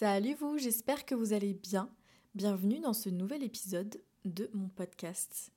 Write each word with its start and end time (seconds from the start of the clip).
Salut 0.00 0.34
vous, 0.34 0.58
j'espère 0.58 1.04
que 1.04 1.16
vous 1.16 1.32
allez 1.32 1.54
bien. 1.54 1.90
Bienvenue 2.36 2.78
dans 2.78 2.92
ce 2.92 3.08
nouvel 3.08 3.42
épisode 3.42 4.00
de 4.24 4.48
mon 4.54 4.68
podcast. 4.68 5.50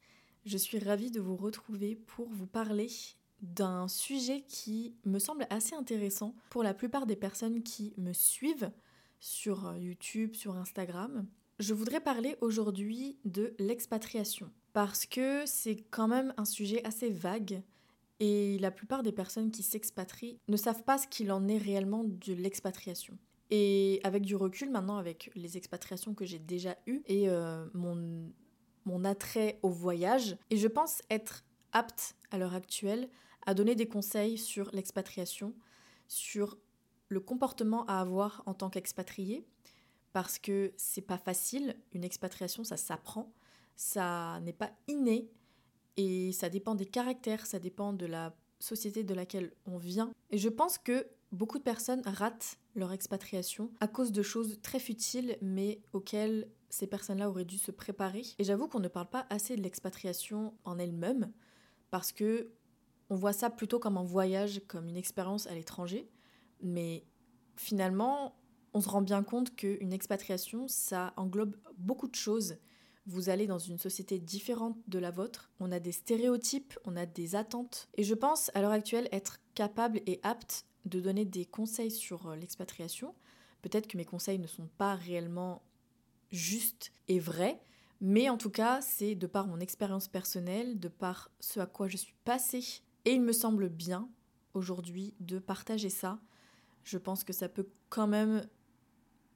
Je 0.47 0.57
suis 0.57 0.79
ravie 0.79 1.11
de 1.11 1.19
vous 1.19 1.35
retrouver 1.35 1.95
pour 1.95 2.27
vous 2.27 2.47
parler 2.47 2.87
d'un 3.43 3.87
sujet 3.87 4.41
qui 4.47 4.95
me 5.05 5.19
semble 5.19 5.45
assez 5.51 5.75
intéressant 5.75 6.33
pour 6.49 6.63
la 6.63 6.73
plupart 6.73 7.05
des 7.05 7.15
personnes 7.15 7.61
qui 7.61 7.93
me 7.97 8.13
suivent 8.13 8.71
sur 9.19 9.75
YouTube, 9.77 10.33
sur 10.33 10.57
Instagram. 10.57 11.27
Je 11.59 11.75
voudrais 11.75 12.01
parler 12.01 12.35
aujourd'hui 12.41 13.19
de 13.25 13.53
l'expatriation 13.59 14.49
parce 14.73 15.05
que 15.05 15.43
c'est 15.45 15.83
quand 15.91 16.07
même 16.07 16.33
un 16.37 16.45
sujet 16.45 16.83
assez 16.83 17.11
vague 17.11 17.61
et 18.19 18.57
la 18.57 18.71
plupart 18.71 19.03
des 19.03 19.11
personnes 19.11 19.51
qui 19.51 19.61
s'expatrient 19.61 20.39
ne 20.47 20.57
savent 20.57 20.83
pas 20.83 20.97
ce 20.97 21.05
qu'il 21.05 21.31
en 21.31 21.47
est 21.47 21.59
réellement 21.59 22.03
de 22.03 22.33
l'expatriation. 22.33 23.19
Et 23.51 23.99
avec 24.03 24.23
du 24.23 24.35
recul 24.35 24.71
maintenant, 24.71 24.97
avec 24.97 25.29
les 25.35 25.57
expatriations 25.57 26.13
que 26.13 26.25
j'ai 26.25 26.39
déjà 26.39 26.77
eues 26.87 27.01
et 27.05 27.29
euh, 27.29 27.65
mon, 27.73 28.31
mon 28.85 29.03
attrait 29.03 29.59
au 29.61 29.69
voyage, 29.69 30.37
et 30.49 30.57
je 30.57 30.67
pense 30.67 31.01
être 31.09 31.43
apte 31.73 32.15
à 32.31 32.37
l'heure 32.37 32.55
actuelle 32.55 33.09
à 33.45 33.53
donner 33.53 33.75
des 33.75 33.87
conseils 33.87 34.37
sur 34.37 34.69
l'expatriation, 34.71 35.53
sur 36.07 36.57
le 37.09 37.19
comportement 37.19 37.85
à 37.87 37.99
avoir 37.99 38.41
en 38.45 38.53
tant 38.53 38.69
qu'expatrié, 38.69 39.45
parce 40.13 40.39
que 40.39 40.73
c'est 40.77 41.01
pas 41.01 41.17
facile, 41.17 41.75
une 41.91 42.03
expatriation 42.03 42.63
ça 42.63 42.77
s'apprend, 42.77 43.33
ça 43.75 44.39
n'est 44.43 44.53
pas 44.53 44.71
inné 44.87 45.29
et 45.97 46.31
ça 46.31 46.49
dépend 46.49 46.75
des 46.75 46.85
caractères, 46.85 47.45
ça 47.45 47.59
dépend 47.59 47.93
de 47.93 48.05
la 48.05 48.33
société 48.59 49.03
de 49.03 49.13
laquelle 49.13 49.51
on 49.65 49.77
vient. 49.77 50.11
Et 50.29 50.37
je 50.37 50.49
pense 50.49 50.77
que 50.77 51.07
beaucoup 51.31 51.57
de 51.57 51.63
personnes 51.63 52.01
ratent 52.05 52.57
leur 52.75 52.91
expatriation 52.91 53.71
à 53.79 53.87
cause 53.87 54.11
de 54.11 54.21
choses 54.21 54.59
très 54.61 54.79
futiles 54.79 55.37
mais 55.41 55.81
auxquelles 55.93 56.47
ces 56.69 56.87
personnes-là 56.87 57.29
auraient 57.29 57.45
dû 57.45 57.57
se 57.57 57.71
préparer. 57.71 58.23
Et 58.39 58.43
j'avoue 58.43 58.67
qu'on 58.67 58.79
ne 58.79 58.87
parle 58.87 59.09
pas 59.09 59.25
assez 59.29 59.55
de 59.55 59.61
l'expatriation 59.61 60.53
en 60.63 60.79
elle-même 60.79 61.31
parce 61.89 62.11
que 62.11 62.51
on 63.09 63.15
voit 63.15 63.33
ça 63.33 63.49
plutôt 63.49 63.77
comme 63.77 63.97
un 63.97 64.03
voyage, 64.03 64.61
comme 64.67 64.87
une 64.87 64.95
expérience 64.95 65.45
à 65.47 65.53
l'étranger, 65.53 66.09
mais 66.61 67.05
finalement, 67.57 68.37
on 68.73 68.79
se 68.79 68.87
rend 68.87 69.01
bien 69.01 69.21
compte 69.21 69.53
qu'une 69.53 69.91
expatriation, 69.91 70.69
ça 70.69 71.13
englobe 71.17 71.57
beaucoup 71.77 72.07
de 72.07 72.15
choses. 72.15 72.55
Vous 73.05 73.27
allez 73.27 73.47
dans 73.47 73.59
une 73.59 73.77
société 73.77 74.17
différente 74.17 74.77
de 74.87 74.97
la 74.97 75.11
vôtre, 75.11 75.51
on 75.59 75.73
a 75.73 75.79
des 75.79 75.91
stéréotypes, 75.91 76.79
on 76.85 76.95
a 76.95 77.05
des 77.05 77.35
attentes, 77.35 77.89
et 77.95 78.03
je 78.03 78.13
pense 78.13 78.49
à 78.53 78.61
l'heure 78.61 78.71
actuelle 78.71 79.09
être 79.11 79.39
capable 79.55 80.01
et 80.05 80.21
apte 80.23 80.65
de 80.85 80.99
donner 80.99 81.25
des 81.25 81.45
conseils 81.45 81.91
sur 81.91 82.27
euh, 82.27 82.35
l'expatriation. 82.35 83.13
Peut-être 83.61 83.87
que 83.87 83.97
mes 83.97 84.05
conseils 84.05 84.39
ne 84.39 84.47
sont 84.47 84.67
pas 84.77 84.95
réellement 84.95 85.61
justes 86.31 86.91
et 87.07 87.19
vrais, 87.19 87.61
mais 88.01 88.29
en 88.29 88.37
tout 88.37 88.49
cas, 88.49 88.81
c'est 88.81 89.13
de 89.13 89.27
par 89.27 89.45
mon 89.45 89.59
expérience 89.59 90.07
personnelle, 90.07 90.79
de 90.79 90.87
par 90.87 91.29
ce 91.39 91.59
à 91.59 91.67
quoi 91.67 91.87
je 91.87 91.97
suis 91.97 92.15
passée. 92.25 92.81
Et 93.05 93.11
il 93.11 93.21
me 93.21 93.31
semble 93.31 93.69
bien 93.69 94.09
aujourd'hui 94.55 95.13
de 95.19 95.37
partager 95.37 95.89
ça. 95.89 96.19
Je 96.83 96.97
pense 96.97 97.23
que 97.23 97.31
ça 97.31 97.47
peut 97.47 97.67
quand 97.89 98.07
même 98.07 98.47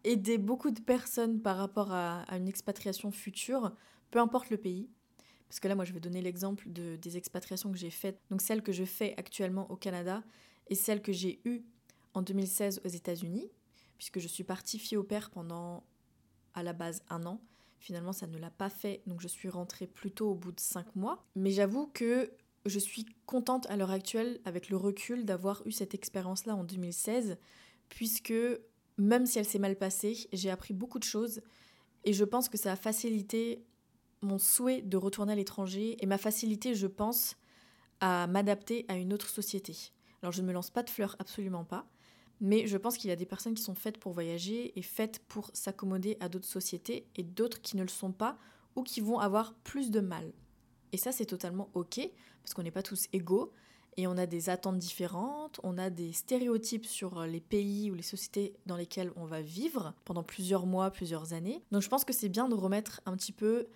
aider 0.03 0.39
beaucoup 0.39 0.71
de 0.71 0.79
personnes 0.79 1.41
par 1.41 1.57
rapport 1.57 1.91
à, 1.91 2.25
une 2.31 2.47
expatriation 2.47 3.11
future, 3.11 3.71
peu 4.09 4.19
importe 4.19 4.49
le 4.49 4.57
pays. 4.57 4.89
Parce 5.47 5.59
que 5.59 5.67
là, 5.67 5.75
moi, 5.75 5.85
je 5.85 5.93
vais 5.93 5.99
donner 5.99 6.21
l'exemple 6.21 6.71
de, 6.71 6.95
des 6.95 7.17
expatriations 7.17 7.71
que 7.71 7.77
j'ai 7.77 7.91
faites. 7.91 8.19
Donc 8.31 8.41
celle 8.41 8.63
que 8.63 8.71
je 8.71 8.83
fais 8.83 9.13
actuellement 9.17 9.69
au 9.69 9.75
Canada 9.75 10.23
et 10.67 10.75
celle 10.75 11.01
que 11.01 11.11
j'ai 11.11 11.39
eue 11.45 11.63
en 12.13 12.21
2016 12.21 12.81
aux 12.85 12.89
États-Unis, 12.89 13.49
puisque 13.97 14.19
je 14.19 14.27
suis 14.27 14.43
partie 14.43 14.79
fille 14.79 14.97
au 14.97 15.03
père 15.03 15.29
pendant 15.29 15.83
à 16.53 16.63
la 16.63 16.73
base 16.73 17.03
un 17.09 17.25
an. 17.25 17.41
Finalement, 17.79 18.13
ça 18.13 18.27
ne 18.27 18.37
l'a 18.37 18.49
pas 18.49 18.69
fait, 18.69 19.01
donc 19.05 19.21
je 19.21 19.27
suis 19.27 19.49
rentrée 19.49 19.87
plutôt 19.87 20.31
au 20.31 20.35
bout 20.35 20.51
de 20.51 20.59
cinq 20.59 20.95
mois. 20.95 21.25
Mais 21.35 21.51
j'avoue 21.51 21.87
que 21.87 22.31
je 22.65 22.79
suis 22.79 23.05
contente 23.25 23.69
à 23.69 23.77
l'heure 23.77 23.91
actuelle, 23.91 24.39
avec 24.45 24.69
le 24.69 24.77
recul, 24.77 25.25
d'avoir 25.25 25.61
eu 25.65 25.71
cette 25.71 25.93
expérience-là 25.93 26.55
en 26.55 26.63
2016, 26.63 27.37
puisque 27.89 28.33
même 28.97 29.25
si 29.25 29.37
elle 29.37 29.45
s'est 29.45 29.59
mal 29.59 29.75
passée, 29.75 30.27
j'ai 30.33 30.49
appris 30.49 30.73
beaucoup 30.73 30.99
de 30.99 31.03
choses 31.03 31.41
et 32.05 32.13
je 32.13 32.23
pense 32.23 32.49
que 32.49 32.57
ça 32.57 32.71
a 32.71 32.75
facilité 32.75 33.63
mon 34.21 34.39
souhait 34.39 34.81
de 34.81 34.97
retourner 34.97 35.33
à 35.33 35.35
l'étranger 35.35 35.97
et 35.99 36.05
ma 36.05 36.17
facilité, 36.17 36.73
je 36.73 36.87
pense, 36.87 37.35
à 37.99 38.27
m'adapter 38.27 38.85
à 38.87 38.95
une 38.95 39.13
autre 39.13 39.29
société. 39.29 39.75
Alors 40.21 40.31
je 40.31 40.41
ne 40.41 40.47
me 40.47 40.53
lance 40.53 40.69
pas 40.69 40.83
de 40.83 40.89
fleurs, 40.89 41.15
absolument 41.19 41.63
pas, 41.63 41.87
mais 42.41 42.67
je 42.67 42.77
pense 42.77 42.97
qu'il 42.97 43.09
y 43.09 43.13
a 43.13 43.15
des 43.15 43.25
personnes 43.25 43.53
qui 43.53 43.63
sont 43.63 43.75
faites 43.75 43.97
pour 43.97 44.11
voyager 44.11 44.77
et 44.77 44.81
faites 44.81 45.19
pour 45.27 45.49
s'accommoder 45.53 46.17
à 46.19 46.29
d'autres 46.29 46.47
sociétés 46.47 47.07
et 47.15 47.23
d'autres 47.23 47.61
qui 47.61 47.77
ne 47.77 47.83
le 47.83 47.89
sont 47.89 48.11
pas 48.11 48.37
ou 48.75 48.83
qui 48.83 49.01
vont 49.01 49.19
avoir 49.19 49.53
plus 49.53 49.91
de 49.91 50.01
mal. 50.01 50.33
Et 50.91 50.97
ça, 50.97 51.11
c'est 51.11 51.25
totalement 51.25 51.69
ok, 51.73 51.99
parce 52.41 52.53
qu'on 52.53 52.63
n'est 52.63 52.71
pas 52.71 52.83
tous 52.83 53.07
égaux, 53.13 53.51
et 53.97 54.07
on 54.07 54.17
a 54.17 54.25
des 54.25 54.49
attentes 54.49 54.77
différentes, 54.77 55.59
on 55.63 55.77
a 55.77 55.89
des 55.89 56.11
stéréotypes 56.11 56.85
sur 56.85 57.21
les 57.25 57.39
pays 57.39 57.89
ou 57.91 57.95
les 57.95 58.03
sociétés 58.03 58.53
dans 58.65 58.75
lesquelles 58.75 59.11
on 59.15 59.25
va 59.25 59.41
vivre 59.41 59.93
pendant 60.03 60.23
plusieurs 60.23 60.65
mois, 60.65 60.91
plusieurs 60.91 61.33
années. 61.33 61.63
Donc 61.71 61.81
je 61.81 61.89
pense 61.89 62.03
que 62.03 62.13
c'est 62.13 62.29
bien 62.29 62.49
de 62.49 62.55
remettre 62.55 63.01
un 63.05 63.15
petit 63.15 63.31
peu 63.31 63.67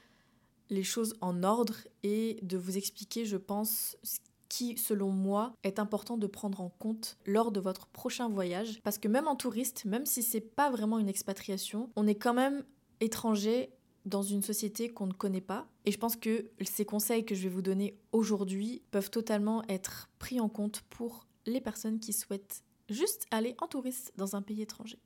les 0.70 0.84
choses 0.84 1.16
en 1.22 1.44
ordre 1.44 1.76
et 2.04 2.38
de 2.42 2.58
vous 2.58 2.78
expliquer, 2.78 3.26
je 3.26 3.38
pense, 3.38 3.98
ce 4.04 4.20
qui, 4.50 4.78
selon 4.78 5.12
moi, 5.12 5.54
est 5.64 5.80
important 5.80 6.18
de 6.18 6.28
prendre 6.28 6.60
en 6.62 6.70
compte 6.70 7.18
lors 7.26 7.52
de 7.52 7.60
votre 7.60 7.88
prochain 7.88 8.28
voyage. 8.28 8.80
Parce 8.84 8.98
que 8.98 9.08
même 9.08 9.28
en 9.28 9.36
touriste, 9.36 9.86
même 9.86 10.06
si 10.06 10.24
c'est 10.24 10.42
pas 10.42 10.70
vraiment 10.70 11.00
une 11.00 11.08
expatriation, 11.08 11.90
on 11.96 12.08
est 12.08 12.16
quand 12.16 12.34
même 12.34 12.64
étranger 13.00 13.72
dans 14.06 14.24
une 14.24 14.42
société 14.42 14.90
qu'on 14.90 15.08
ne 15.08 15.14
connaît 15.14 15.42
pas. 15.42 15.68
Et 15.86 15.92
je 15.92 15.98
pense 15.98 16.16
que 16.16 16.50
ces 16.64 16.86
conseils 16.86 17.26
que 17.26 17.36
je 17.36 17.44
vais 17.44 17.54
vous 17.54 17.62
donner 17.62 17.98
aujourd'hui 18.12 18.82
peuvent 18.92 19.12
totalement 19.12 19.64
être 19.70 20.10
pris 20.20 20.40
en 20.40 20.50
compte 20.50 20.82
pour 20.90 21.28
les 21.46 21.62
personnes 21.62 22.00
qui 22.00 22.14
souhaitent 22.14 22.64
juste 22.90 23.28
aller 23.32 23.56
en 23.60 23.68
touriste 23.68 24.12
dans 24.18 24.36
un 24.36 24.42
pays 24.42 24.62
étranger. 24.62 24.98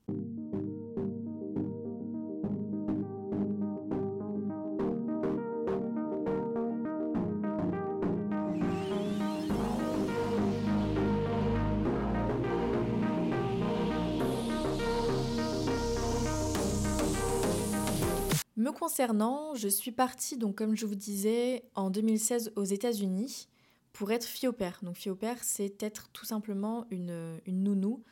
Concernant, 18.73 19.55
je 19.55 19.67
suis 19.67 19.91
partie, 19.91 20.37
donc 20.37 20.55
comme 20.55 20.75
je 20.75 20.85
vous 20.85 20.95
disais, 20.95 21.63
en 21.75 21.89
2016 21.89 22.53
aux 22.55 22.63
États-Unis 22.63 23.47
pour 23.93 24.11
être 24.11 24.25
fille 24.25 24.49
au 24.49 24.53
père. 24.53 24.79
Donc 24.81 24.95
fille 24.95 25.11
au 25.11 25.15
père, 25.15 25.37
c'est 25.41 25.81
être 25.81 26.09
tout 26.09 26.25
simplement 26.25 26.85
une, 26.89 27.39
nounou 27.47 28.03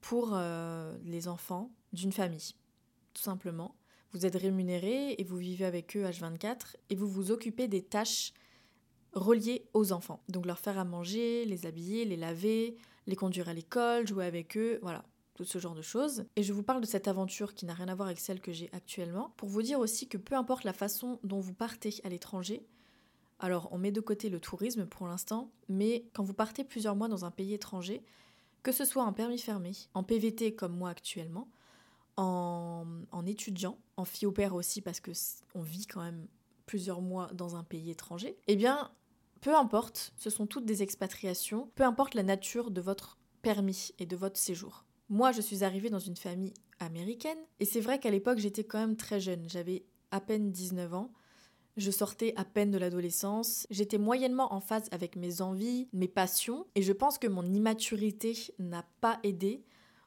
pour 0.00 0.30
euh, 0.32 0.96
les 1.04 1.28
enfants 1.28 1.70
d'une 1.92 2.12
famille, 2.12 2.54
tout 3.14 3.22
simplement. 3.22 3.76
Vous 4.12 4.24
êtes 4.24 4.36
rémunéré 4.36 5.14
et 5.18 5.24
vous 5.24 5.36
vivez 5.36 5.64
avec 5.64 5.96
eux 5.96 6.04
H24 6.04 6.76
et 6.90 6.94
vous 6.96 7.08
vous 7.08 7.30
occupez 7.30 7.68
des 7.68 7.82
tâches 7.82 8.32
reliées 9.12 9.66
aux 9.74 9.92
enfants. 9.92 10.22
Donc 10.28 10.46
leur 10.46 10.58
faire 10.58 10.78
à 10.78 10.84
manger, 10.84 11.44
les 11.44 11.66
habiller, 11.66 12.04
les 12.04 12.16
laver, 12.16 12.76
les 13.06 13.16
conduire 13.16 13.48
à 13.48 13.54
l'école, 13.54 14.06
jouer 14.06 14.24
avec 14.26 14.56
eux, 14.56 14.78
voilà 14.82 15.04
tout 15.36 15.44
ce 15.44 15.58
genre 15.58 15.74
de 15.74 15.82
choses. 15.82 16.24
Et 16.34 16.42
je 16.42 16.52
vous 16.52 16.62
parle 16.62 16.80
de 16.80 16.86
cette 16.86 17.08
aventure 17.08 17.54
qui 17.54 17.66
n'a 17.66 17.74
rien 17.74 17.88
à 17.88 17.94
voir 17.94 18.08
avec 18.08 18.18
celle 18.18 18.40
que 18.40 18.52
j'ai 18.52 18.70
actuellement, 18.72 19.34
pour 19.36 19.48
vous 19.48 19.62
dire 19.62 19.78
aussi 19.78 20.08
que 20.08 20.16
peu 20.16 20.34
importe 20.34 20.64
la 20.64 20.72
façon 20.72 21.20
dont 21.22 21.40
vous 21.40 21.52
partez 21.52 21.94
à 22.04 22.08
l'étranger, 22.08 22.66
alors 23.38 23.68
on 23.70 23.78
met 23.78 23.92
de 23.92 24.00
côté 24.00 24.30
le 24.30 24.40
tourisme 24.40 24.86
pour 24.86 25.06
l'instant, 25.06 25.52
mais 25.68 26.06
quand 26.14 26.24
vous 26.24 26.32
partez 26.32 26.64
plusieurs 26.64 26.96
mois 26.96 27.08
dans 27.08 27.26
un 27.26 27.30
pays 27.30 27.52
étranger, 27.52 28.02
que 28.62 28.72
ce 28.72 28.86
soit 28.86 29.04
en 29.04 29.12
permis 29.12 29.38
fermé, 29.38 29.72
en 29.92 30.02
PVT 30.02 30.54
comme 30.54 30.74
moi 30.74 30.90
actuellement, 30.90 31.48
en, 32.16 32.86
étudiant, 33.26 33.76
en 33.98 34.06
fille 34.06 34.26
au 34.26 34.32
père 34.32 34.54
aussi 34.54 34.80
parce 34.80 35.00
que 35.00 35.10
on 35.54 35.60
vit 35.60 35.86
quand 35.86 36.00
même 36.00 36.26
plusieurs 36.64 37.02
mois 37.02 37.28
dans 37.34 37.56
un 37.56 37.62
pays 37.62 37.90
étranger, 37.90 38.38
eh 38.46 38.56
bien 38.56 38.90
peu 39.42 39.54
importe, 39.54 40.14
ce 40.16 40.30
sont 40.30 40.46
toutes 40.46 40.64
des 40.64 40.82
expatriations, 40.82 41.70
peu 41.74 41.84
importe 41.84 42.14
la 42.14 42.22
nature 42.22 42.70
de 42.70 42.80
votre 42.80 43.18
permis 43.42 43.92
et 43.98 44.06
de 44.06 44.16
votre 44.16 44.38
séjour. 44.38 44.86
Moi, 45.08 45.32
je 45.32 45.40
suis 45.40 45.62
arrivée 45.62 45.90
dans 45.90 46.00
une 46.00 46.16
famille 46.16 46.54
américaine 46.80 47.38
et 47.60 47.64
c'est 47.64 47.80
vrai 47.80 48.00
qu'à 48.00 48.10
l'époque, 48.10 48.38
j'étais 48.38 48.64
quand 48.64 48.78
même 48.78 48.96
très 48.96 49.20
jeune. 49.20 49.48
J'avais 49.48 49.84
à 50.10 50.20
peine 50.20 50.50
19 50.50 50.94
ans. 50.94 51.12
Je 51.76 51.90
sortais 51.90 52.32
à 52.36 52.44
peine 52.44 52.70
de 52.70 52.78
l'adolescence. 52.78 53.66
J'étais 53.70 53.98
moyennement 53.98 54.52
en 54.52 54.60
phase 54.60 54.88
avec 54.90 55.14
mes 55.14 55.42
envies, 55.42 55.88
mes 55.92 56.08
passions 56.08 56.66
et 56.74 56.82
je 56.82 56.92
pense 56.92 57.18
que 57.18 57.28
mon 57.28 57.44
immaturité 57.44 58.36
n'a 58.58 58.84
pas 59.00 59.20
aidé 59.22 59.62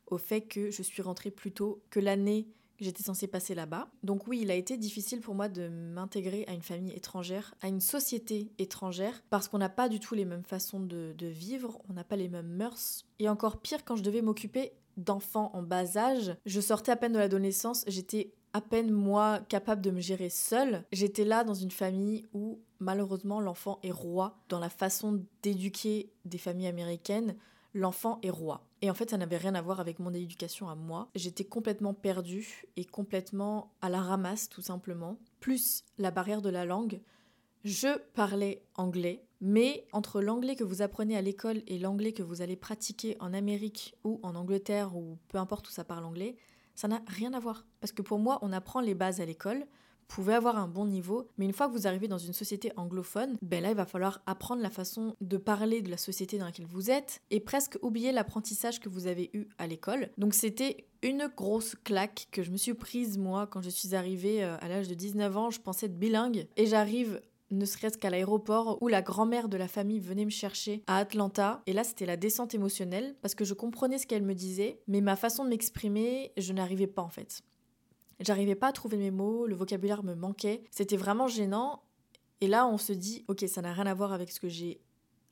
au 0.08 0.18
fait 0.18 0.42
que 0.42 0.72
je 0.72 0.82
suis 0.82 1.02
rentrée 1.02 1.32
plus 1.32 1.52
tôt 1.52 1.82
que 1.90 2.00
l'année 2.00 2.50
que 2.80 2.86
j'étais 2.86 3.04
censée 3.04 3.28
passer 3.28 3.56
là-bas. 3.56 3.90
Donc 4.04 4.28
oui, 4.28 4.40
il 4.42 4.50
a 4.52 4.56
été 4.56 4.78
difficile 4.78 5.20
pour 5.20 5.36
moi 5.36 5.50
de 5.50 5.68
m'intégrer 5.68 6.46
à 6.48 6.54
une 6.54 6.62
famille 6.62 6.94
étrangère, 6.94 7.54
à 7.62 7.68
une 7.68 7.82
société 7.82 8.52
étrangère, 8.58 9.22
parce 9.30 9.50
qu'on 9.50 9.58
n'a 9.58 9.68
pas 9.68 9.90
du 9.90 10.00
tout 10.00 10.16
les 10.16 10.24
mêmes 10.24 10.46
façons 10.46 10.80
de, 10.80 11.14
vivre, 11.20 11.82
on 11.90 11.94
n'a 11.94 12.06
pas 12.06 12.16
les 12.16 12.30
mêmes 12.30 12.48
mœurs. 12.48 13.06
Et 13.20 13.28
encore 13.28 13.60
pire 13.60 13.84
quand 13.84 13.98
je 13.98 14.04
devais 14.04 14.22
m'occuper 14.22 14.72
d'enfants 15.00 15.52
en 15.54 15.64
bas 15.64 15.98
âge. 15.98 16.36
Je 16.46 16.62
sortais 16.62 16.92
à 16.92 16.96
peine 16.96 17.14
de 17.14 17.20
l'adolescence, 17.20 17.84
j'étais 17.88 18.32
à 18.54 18.62
peine 18.62 18.92
moi 18.92 19.40
capable 19.48 19.82
de 19.82 19.92
me 19.92 20.02
gérer 20.02 20.30
seule. 20.30 20.84
J'étais 20.92 21.26
là 21.26 21.44
dans 21.44 21.54
une 21.54 21.72
famille 21.72 22.26
où 22.34 22.60
malheureusement 22.80 23.40
l'enfant 23.40 23.80
est 23.84 23.92
roi. 23.92 24.38
Dans 24.50 24.60
la 24.60 24.70
façon 24.70 25.24
d'éduquer 25.42 26.12
des 26.26 26.38
familles 26.38 26.68
américaines, 26.68 27.36
l'enfant 27.74 28.20
est 28.24 28.30
roi. 28.30 28.66
Et 28.82 28.90
en 28.90 28.94
fait, 28.94 29.10
ça 29.10 29.18
n'avait 29.18 29.38
rien 29.38 29.56
à 29.56 29.62
voir 29.62 29.80
avec 29.80 30.00
mon 30.00 30.14
éducation 30.14 30.70
à 30.70 30.76
moi. 30.76 31.10
J'étais 31.16 31.44
complètement 31.44 31.94
perdue 31.94 32.66
et 32.78 32.86
complètement 32.86 33.74
à 33.82 33.90
la 33.90 34.02
ramasse 34.02 34.50
tout 34.50 34.62
simplement. 34.62 35.20
Plus 35.40 35.84
la 35.98 36.12
barrière 36.12 36.42
de 36.42 36.50
la 36.50 36.66
langue. 36.66 37.02
Je 37.66 38.00
parlais 38.14 38.64
anglais, 38.76 39.26
mais 39.42 39.86
entre 39.92 40.22
l'anglais 40.22 40.56
que 40.56 40.64
vous 40.64 40.82
apprenez 40.82 41.16
à 41.16 41.22
l'école 41.22 41.62
et 41.68 41.80
l'anglais 41.80 42.14
que 42.14 42.24
vous 42.24 42.42
allez 42.42 42.56
pratiquer 42.56 43.16
en 43.20 43.34
Amérique 43.34 43.96
ou 44.04 44.20
en 44.24 44.36
Angleterre 44.36 44.96
ou 44.96 45.18
peu 45.30 45.38
importe 45.38 45.68
où 45.70 45.72
ça 45.72 45.84
parle 45.84 46.06
anglais, 46.06 46.36
ça 46.76 46.88
n'a 46.88 47.02
rien 47.08 47.34
à 47.34 47.40
voir. 47.40 47.66
Parce 47.82 47.92
que 47.92 48.02
pour 48.02 48.20
moi, 48.20 48.40
on 48.42 48.54
apprend 48.54 48.80
les 48.80 48.96
bases 48.96 49.22
à 49.22 49.26
l'école, 49.26 49.66
vous 50.10 50.16
pouvez 50.16 50.34
avoir 50.34 50.58
un 50.58 50.68
bon 50.68 50.88
niveau, 50.88 51.28
mais 51.38 51.46
une 51.46 51.54
fois 51.54 51.68
que 51.68 51.74
vous 51.74 51.86
arrivez 51.86 52.08
dans 52.08 52.18
une 52.18 52.34
société 52.34 52.72
anglophone, 52.78 53.38
ben 53.44 53.62
là, 53.62 53.70
il 53.70 53.76
va 53.76 53.86
falloir 53.86 54.24
apprendre 54.26 54.62
la 54.62 54.72
façon 54.72 55.16
de 55.22 55.38
parler 55.38 55.84
de 55.84 55.92
la 55.92 55.98
société 55.98 56.40
dans 56.40 56.46
laquelle 56.46 56.66
vous 56.66 56.90
êtes 56.90 57.22
et 57.30 57.40
presque 57.40 57.78
oublier 57.84 58.12
l'apprentissage 58.12 58.80
que 58.80 58.90
vous 58.90 59.06
avez 59.06 59.30
eu 59.34 59.48
à 59.60 59.68
l'école. 59.68 60.10
Donc 60.18 60.34
c'était 60.34 60.88
une 61.04 61.30
grosse 61.38 61.76
claque 61.84 62.28
que 62.32 62.42
je 62.42 62.50
me 62.50 62.58
suis 62.58 62.74
prise 62.74 63.20
moi 63.20 63.46
quand 63.46 63.62
je 63.62 63.70
suis 63.70 63.94
arrivée 63.94 64.44
euh, 64.44 64.58
à 64.62 64.68
l'âge 64.68 64.88
de 64.88 64.96
19 64.96 65.38
ans, 65.38 65.50
je 65.52 65.62
pensais 65.62 65.86
être 65.86 66.00
bilingue 66.00 66.48
et 66.58 66.66
j'arrive 66.66 67.22
ne 67.52 67.66
serait-ce 67.66 67.98
qu'à 67.98 68.10
l'aéroport 68.10 68.82
où 68.82 68.88
la 68.88 69.02
grand-mère 69.02 69.50
de 69.50 69.58
la 69.58 69.68
famille 69.68 70.00
venait 70.00 70.26
me 70.26 70.30
chercher 70.30 70.84
à 70.88 70.98
Atlanta. 70.98 71.62
Et 71.66 71.74
là, 71.74 71.84
c'était 71.84 72.06
la 72.06 72.18
descente 72.18 72.54
émotionnelle 72.54 73.16
parce 73.22 73.36
que 73.36 73.46
je 73.46 73.54
comprenais 73.54 73.98
ce 73.98 74.08
qu'elle 74.08 74.24
me 74.24 74.36
disait, 74.36 74.82
mais 74.88 75.02
ma 75.02 75.16
façon 75.16 75.44
de 75.44 75.50
m'exprimer, 75.50 76.32
je 76.38 76.54
n'arrivais 76.54 76.88
pas 76.88 77.02
en 77.02 77.10
fait. 77.10 77.42
J'arrivais 78.20 78.56
pas 78.56 78.68
à 78.68 78.72
trouver 78.72 78.98
mes 78.98 79.12
mots, 79.12 79.48
le 79.48 79.56
vocabulaire 79.56 80.04
me 80.04 80.14
manquait. 80.14 80.64
C'était 80.72 80.98
vraiment 80.98 81.28
gênant. 81.28 81.84
Et 82.42 82.48
là, 82.48 82.68
on 82.68 82.78
se 82.78 82.94
dit, 82.94 83.24
ok, 83.28 83.46
ça 83.48 83.62
n'a 83.62 83.74
rien 83.74 83.86
à 83.86 83.94
voir 83.94 84.14
avec 84.14 84.32
ce 84.32 84.40
que 84.40 84.50
j'ai 84.50 84.82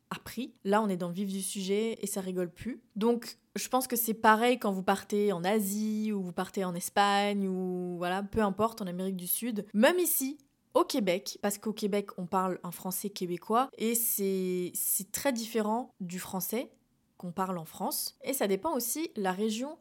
appris. 0.10 0.54
Là, 0.64 0.82
on 0.82 0.88
est 0.88 0.98
dans 0.98 1.10
le 1.10 1.14
vif 1.14 1.28
du 1.28 1.42
sujet 1.42 1.98
et 2.02 2.08
ça 2.08 2.22
rigole 2.22 2.50
plus. 2.50 2.82
Donc, 2.96 3.38
je 3.56 3.68
pense 3.68 3.88
que 3.88 3.96
c'est 3.96 4.14
pareil 4.14 4.60
quand 4.60 4.72
vous 4.72 4.84
partez 4.84 5.34
en 5.34 5.44
Asie 5.44 6.12
ou 6.14 6.22
vous 6.22 6.32
partez 6.32 6.64
en 6.64 6.76
Espagne 6.76 7.48
ou 7.48 7.96
voilà, 7.98 8.24
peu 8.24 8.42
importe, 8.42 8.82
en 8.82 8.88
Amérique 8.88 9.18
du 9.18 9.28
Sud. 9.28 9.66
Même 9.74 10.00
ici, 10.00 10.38
au 10.78 10.84
Québec, 10.84 11.40
parce 11.42 11.58
qu'au 11.58 11.74
Québec, 11.74 12.10
on 12.18 12.28
parle 12.28 12.60
un 12.62 12.72
français 12.72 13.10
québécois 13.10 13.70
et 13.80 13.96
c'est 13.96 14.72
très 15.12 15.34
différent 15.34 15.96
du 16.00 16.20
français 16.20 16.72
qu'on 17.18 17.32
parle 17.32 17.58
en 17.58 17.66
France. 17.66 18.16
Et 18.24 18.34
ça 18.34 18.48
dépend 18.48 18.76
aussi 18.76 19.10
la 19.16 19.32
région 19.32 19.80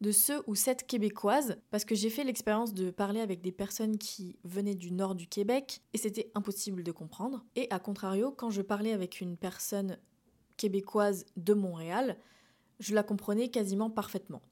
de 0.00 0.12
ceux 0.12 0.44
ou 0.46 0.54
cette 0.54 0.86
québécoise, 0.86 1.56
parce 1.70 1.84
que 1.84 1.96
j'ai 1.96 2.10
fait 2.10 2.22
l'expérience 2.22 2.74
de 2.74 2.90
parler 2.90 3.20
avec 3.20 3.40
des 3.40 3.50
personnes 3.50 3.98
qui 3.98 4.38
venaient 4.44 4.76
du 4.76 4.92
nord 4.92 5.16
du 5.16 5.26
Québec 5.26 5.80
et 5.94 5.98
c'était 5.98 6.30
impossible 6.36 6.84
de 6.84 6.92
comprendre. 6.92 7.44
Et 7.56 7.66
à 7.70 7.80
contrario, 7.80 8.30
quand 8.30 8.50
je 8.50 8.62
parlais 8.62 8.92
avec 8.92 9.20
une 9.20 9.36
personne 9.36 9.98
québécoise 10.56 11.24
de 11.36 11.54
Montréal, 11.54 12.18
je 12.78 12.94
la 12.94 13.02
comprenais 13.02 13.48
quasiment 13.48 13.90
parfaitement, 13.90 14.42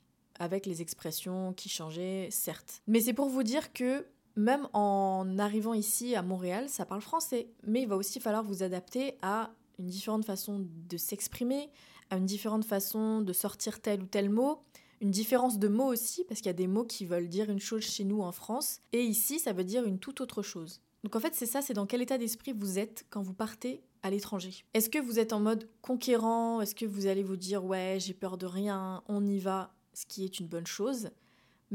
avec 0.41 0.67
les 0.67 0.83
expressions 0.83 1.53
qui 1.53 1.69
changeaient, 1.69 2.29
certes. 2.33 2.83
Mais 2.89 3.01
c'est 3.01 3.13
pour 3.13 3.29
vous 3.29 3.45
dire 3.45 3.73
que 3.73 4.07
même 4.37 4.69
en 4.73 5.39
arrivant 5.39 5.75
ici 5.75 6.15
à 6.15 6.23
Montréal, 6.23 6.69
ça 6.69 6.85
parle 6.85 7.01
français. 7.01 7.49
Mais 7.67 7.83
il 7.83 7.89
va 7.89 7.97
aussi 7.97 8.21
falloir 8.21 8.43
vous 8.43 8.63
adapter 8.63 9.17
à 9.23 9.51
une 9.79 9.87
différente 9.87 10.25
façon 10.25 10.67
de 10.89 10.97
s'exprimer, 10.97 11.71
à 12.11 12.17
une 12.17 12.27
différente 12.27 12.65
façon 12.65 13.21
de 13.21 13.33
sortir 13.33 13.81
tel 13.81 14.03
ou 14.03 14.07
tel 14.07 14.31
mot, 14.31 14.63
une 15.01 15.11
différence 15.11 15.59
de 15.59 15.69
mots 15.69 15.93
aussi, 15.93 16.25
parce 16.25 16.41
qu'il 16.41 16.47
y 16.47 16.51
a 16.51 16.55
des 16.55 16.67
mots 16.67 16.85
qui 16.85 17.07
veulent 17.07 17.29
dire 17.29 17.51
une 17.51 17.61
chose 17.61 17.83
chez 17.83 18.05
nous 18.05 18.23
en 18.23 18.33
France, 18.33 18.81
et 18.93 19.03
ici 19.03 19.39
ça 19.39 19.53
veut 19.53 19.65
dire 19.65 19.85
une 19.85 19.99
toute 19.99 20.21
autre 20.21 20.43
chose. 20.43 20.81
Donc 21.03 21.17
en 21.17 21.21
fait 21.21 21.35
c'est 21.35 21.47
ça, 21.47 21.61
c'est 21.61 21.75
dans 21.75 21.87
quel 21.87 22.03
état 22.03 22.19
d'esprit 22.19 22.53
vous 22.53 22.79
êtes 22.79 23.05
quand 23.11 23.23
vous 23.23 23.35
partez 23.35 23.83
à 24.03 24.11
l'étranger. 24.11 24.65
Est-ce 24.75 24.89
que 24.89 24.99
vous 24.99 25.19
êtes 25.19 25.33
en 25.33 25.41
mode 25.41 25.69
conquérant? 25.83 26.61
Est-ce 26.61 26.75
que 26.75 26.87
vous 26.87 27.07
allez 27.07 27.23
vous 27.23 27.37
dire 27.37 27.65
ouais 27.65 27.99
j'ai 28.01 28.15
peur 28.15 28.39
de 28.39 28.47
rien, 28.47 29.03
on 29.09 29.27
y 29.27 29.39
va, 29.39 29.75
ce 29.93 30.07
qui 30.07 30.25
est 30.25 30.39
une 30.41 30.47
bonne 30.47 30.67
chose? 30.67 31.11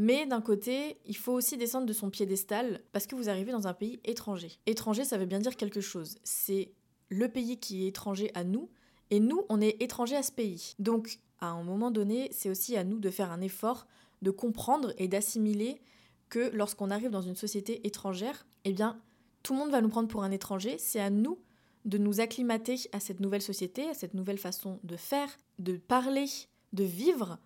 Mais 0.02 0.26
d'un 0.26 0.40
côté, 0.40 0.98
il 1.06 1.18
faut 1.18 1.34
aussi 1.34 1.58
descendre 1.58 1.86
de 1.86 1.92
son 1.92 2.10
piédestal 2.10 2.80
parce 2.94 3.06
que 3.06 3.16
vous 3.16 3.28
arrivez 3.28 3.52
dans 3.52 3.68
un 3.68 3.74
pays 3.74 4.00
étranger. 4.06 4.58
Étranger, 4.66 5.04
ça 5.04 5.18
veut 5.18 5.26
bien 5.26 5.40
dire 5.40 5.58
quelque 5.58 5.82
chose. 5.82 6.16
C'est 6.24 6.72
le 7.10 7.28
pays 7.28 7.60
qui 7.60 7.84
est 7.84 7.90
étranger 7.90 8.32
à 8.34 8.46
nous, 8.46 8.70
et 9.10 9.20
nous, 9.20 9.44
on 9.50 9.60
est 9.60 9.76
étranger 9.82 10.16
à 10.16 10.24
ce 10.24 10.32
pays. 10.32 10.74
Donc, 10.80 11.20
à 11.42 11.48
un 11.48 11.64
moment 11.64 11.92
donné, 11.92 12.30
c'est 12.32 12.50
aussi 12.50 12.78
à 12.78 12.86
nous 12.86 12.98
de 12.98 13.10
faire 13.10 13.30
un 13.30 13.42
effort 13.42 13.88
de 14.22 14.32
comprendre 14.32 14.94
et 14.98 15.10
d'assimiler 15.10 15.82
que 16.30 16.50
lorsqu'on 16.54 16.92
arrive 16.92 17.12
dans 17.12 17.22
une 17.22 17.36
société 17.36 17.86
étrangère, 17.86 18.48
eh 18.64 18.72
bien, 18.72 19.02
tout 19.44 19.52
le 19.52 19.60
monde 19.60 19.72
va 19.72 19.82
nous 19.82 19.90
prendre 19.90 20.08
pour 20.08 20.24
un 20.24 20.32
étranger. 20.32 20.78
C'est 20.80 21.02
à 21.02 21.10
nous 21.10 21.40
de 21.84 21.98
nous 21.98 22.22
acclimater 22.22 22.78
à 22.94 23.02
cette 23.02 23.20
nouvelle 23.20 23.42
société, 23.42 23.90
à 23.90 23.94
cette 23.94 24.14
nouvelle 24.14 24.38
façon 24.38 24.80
de 24.84 24.96
faire, 24.96 25.30
de 25.58 25.76
parler, 25.76 26.28
de 26.72 26.86
vivre, 26.86 27.38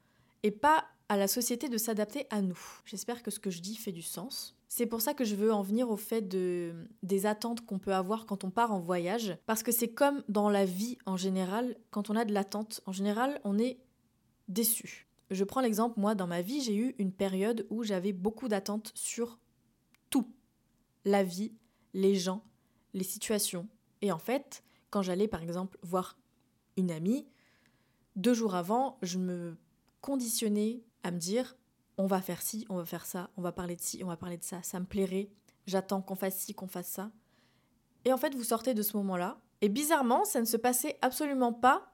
et 0.44 0.52
pas 0.52 0.86
à 1.10 1.18
la 1.18 1.28
société 1.28 1.70
de 1.70 1.78
s'adapter 1.78 2.26
à 2.30 2.42
nous. 2.42 2.60
J'espère 2.86 3.24
que 3.24 3.32
ce 3.32 3.40
que 3.40 3.50
je 3.50 3.62
dis 3.62 3.76
fait 3.76 3.92
du 3.92 4.02
sens. 4.02 4.56
C'est 4.68 4.86
pour 4.86 5.02
ça 5.02 5.14
que 5.14 5.26
je 5.26 5.36
veux 5.36 5.54
en 5.54 5.62
venir 5.62 5.90
au 5.92 5.98
fait 5.98 6.22
de, 6.22 6.74
des 7.04 7.26
attentes 7.26 7.66
qu'on 7.66 7.78
peut 7.78 7.94
avoir 7.94 8.26
quand 8.26 8.44
on 8.44 8.50
part 8.50 8.72
en 8.72 8.80
voyage. 8.80 9.38
Parce 9.46 9.62
que 9.62 9.72
c'est 9.72 9.94
comme 9.94 10.24
dans 10.30 10.50
la 10.50 10.66
vie 10.66 10.98
en 11.06 11.18
général, 11.18 11.78
quand 11.92 12.10
on 12.10 12.16
a 12.16 12.26
de 12.26 12.34
l'attente, 12.34 12.82
en 12.86 12.92
général, 12.92 13.40
on 13.44 13.60
est 13.60 13.80
déçu. 14.48 15.08
Je 15.30 15.44
prends 15.44 15.62
l'exemple, 15.62 16.00
moi, 16.00 16.16
dans 16.16 16.28
ma 16.28 16.42
vie, 16.42 16.62
j'ai 16.62 16.76
eu 16.76 16.96
une 16.98 17.12
période 17.12 17.68
où 17.70 17.84
j'avais 17.84 18.14
beaucoup 18.14 18.48
d'attentes 18.48 18.92
sur 18.96 19.40
tout. 20.10 20.28
La 21.06 21.24
vie, 21.24 21.54
les 21.94 22.16
gens, 22.16 22.44
les 22.94 23.04
situations. 23.04 23.68
Et 24.02 24.12
en 24.12 24.18
fait, 24.18 24.64
quand 24.90 25.02
j'allais 25.02 25.28
par 25.28 25.42
exemple 25.42 25.78
voir 25.82 26.18
une 26.78 26.92
amie, 26.92 27.28
deux 28.16 28.34
jours 28.34 28.56
avant, 28.56 28.98
je 29.02 29.18
me 29.18 29.58
conditionnais 30.02 30.84
à 31.04 31.12
me 31.12 31.18
dire 31.18 31.56
on 31.98 32.08
va 32.08 32.22
faire 32.22 32.42
ci, 32.42 32.66
on 32.70 32.78
va 32.78 32.86
faire 32.86 33.06
ça, 33.06 33.30
on 33.38 33.42
va 33.42 33.52
parler 33.52 33.76
de 33.76 33.82
ci, 33.82 34.04
on 34.04 34.08
va 34.08 34.18
parler 34.18 34.38
de 34.38 34.44
ça, 34.44 34.64
ça 34.64 34.80
me 34.80 34.86
plairait, 34.86 35.30
j'attends 35.68 36.02
qu'on 36.02 36.16
fasse 36.16 36.38
ci, 36.38 36.54
qu'on 36.54 36.68
fasse 36.68 36.88
ça. 36.88 37.12
Et 38.06 38.12
en 38.12 38.18
fait, 38.18 38.34
vous 38.36 38.44
sortez 38.44 38.74
de 38.74 38.82
ce 38.82 38.98
moment-là, 38.98 39.40
et 39.62 39.70
bizarrement, 39.70 40.26
ça 40.26 40.42
ne 40.42 40.46
se 40.46 40.58
passait 40.58 40.98
absolument 41.02 41.54
pas 41.54 41.94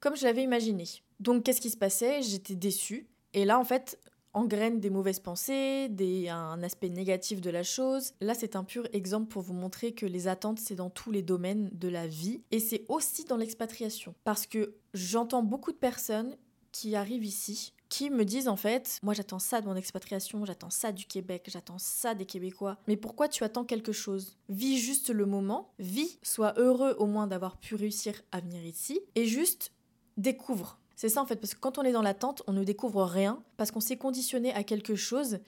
comme 0.00 0.16
je 0.16 0.24
l'avais 0.24 0.42
imaginé. 0.42 0.84
Donc, 1.20 1.44
qu'est-ce 1.44 1.60
qui 1.60 1.70
se 1.70 1.76
passait? 1.76 2.22
J'étais 2.22 2.56
déçue. 2.56 3.08
Et 3.34 3.44
là, 3.44 3.58
en 3.58 3.64
fait, 3.64 3.98
engraine 4.34 4.80
des 4.80 4.90
mauvaises 4.90 5.20
pensées, 5.20 5.88
des, 5.88 6.28
un 6.28 6.62
aspect 6.62 6.88
négatif 6.88 7.40
de 7.40 7.50
la 7.50 7.62
chose. 7.62 8.12
Là, 8.20 8.34
c'est 8.34 8.56
un 8.56 8.64
pur 8.64 8.88
exemple 8.92 9.28
pour 9.28 9.42
vous 9.42 9.52
montrer 9.52 9.92
que 9.92 10.06
les 10.06 10.26
attentes, 10.28 10.58
c'est 10.58 10.74
dans 10.74 10.90
tous 10.90 11.10
les 11.10 11.22
domaines 11.22 11.70
de 11.72 11.88
la 11.88 12.06
vie. 12.06 12.42
Et 12.50 12.58
c'est 12.58 12.84
aussi 12.88 13.24
dans 13.24 13.36
l'expatriation. 13.36 14.14
Parce 14.24 14.46
que 14.46 14.76
j'entends 14.94 15.42
beaucoup 15.42 15.72
de 15.72 15.76
personnes 15.76 16.36
qui 16.72 16.96
arrivent 16.96 17.24
ici 17.24 17.74
qui 17.92 18.08
me 18.08 18.24
disent 18.24 18.48
en 18.48 18.56
fait, 18.56 18.98
moi 19.02 19.12
j'attends 19.12 19.38
ça 19.38 19.60
de 19.60 19.66
mon 19.66 19.76
expatriation, 19.76 20.46
j'attends 20.46 20.70
ça 20.70 20.92
du 20.92 21.04
Québec, 21.04 21.44
j'attends 21.48 21.76
ça 21.76 22.14
des 22.14 22.24
Québécois. 22.24 22.78
Mais 22.88 22.96
pourquoi 22.96 23.28
tu 23.28 23.44
attends 23.44 23.66
quelque 23.66 23.92
chose? 23.92 24.38
Vis 24.48 24.78
juste 24.78 25.10
le 25.10 25.26
moment, 25.26 25.74
vis, 25.78 26.18
sois 26.22 26.54
heureux 26.56 26.96
au 26.98 27.04
moins 27.04 27.26
d'avoir 27.26 27.58
pu 27.58 27.74
réussir 27.74 28.22
à 28.32 28.40
venir 28.40 28.64
ici, 28.64 29.02
et 29.14 29.26
juste 29.26 29.72
découvre. 30.16 30.78
C'est 30.96 31.10
ça 31.10 31.20
en 31.20 31.26
fait, 31.26 31.36
parce 31.36 31.52
que 31.52 31.60
quand 31.60 31.76
on 31.76 31.82
est 31.82 31.92
dans 31.92 32.00
l'attente, 32.00 32.42
on 32.46 32.54
ne 32.54 32.64
découvre 32.64 33.04
rien, 33.04 33.44
parce 33.58 33.70
qu'on 33.70 33.80
s'est 33.80 33.98
conditionné 33.98 34.54
à 34.54 34.64
quelque 34.64 34.94
chose, 34.94 35.40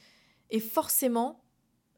et 0.50 0.60
forcément, 0.60 1.42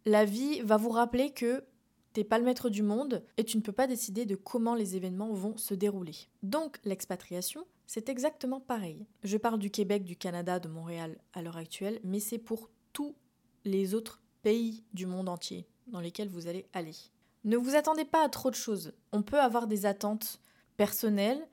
la 0.04 0.24
vie 0.24 0.60
va 0.60 0.76
vous 0.76 0.90
rappeler 0.90 1.32
que 1.32 1.64
t'es 2.12 2.22
pas 2.22 2.38
le 2.38 2.44
maître 2.44 2.70
du 2.70 2.84
monde, 2.84 3.24
et 3.36 3.42
tu 3.42 3.56
ne 3.56 3.62
peux 3.62 3.72
pas 3.72 3.88
décider 3.88 4.26
de 4.26 4.36
comment 4.36 4.76
les 4.76 4.94
événements 4.94 5.32
vont 5.32 5.56
se 5.56 5.74
dérouler. 5.74 6.14
Donc 6.44 6.78
l'expatriation, 6.84 7.66
c'est 7.86 8.08
exactement 8.08 8.60
pareil. 8.60 9.06
Je 9.22 9.36
parle 9.36 9.58
du 9.58 9.70
Québec, 9.70 10.04
du 10.04 10.16
Canada, 10.16 10.58
de 10.58 10.68
Montréal 10.68 11.18
à 11.32 11.42
l'heure 11.42 11.56
actuelle, 11.56 12.00
mais 12.02 12.20
c'est 12.20 12.38
pour 12.38 12.70
tous 12.92 13.14
les 13.64 13.94
autres 13.94 14.20
pays 14.42 14.84
du 14.92 15.06
monde 15.06 15.28
entier 15.28 15.66
dans 15.86 16.00
lesquels 16.00 16.28
vous 16.28 16.48
allez 16.48 16.66
aller. 16.72 16.94
Ne 17.44 17.56
vous 17.56 17.76
attendez 17.76 18.04
pas 18.04 18.24
à 18.24 18.28
trop 18.28 18.50
de 18.50 18.56
choses. 18.56 18.92
On 19.12 19.22
peut 19.22 19.40
avoir 19.40 19.68
des 19.68 19.86
attentes 19.86 20.40
personnelles, 20.76 21.46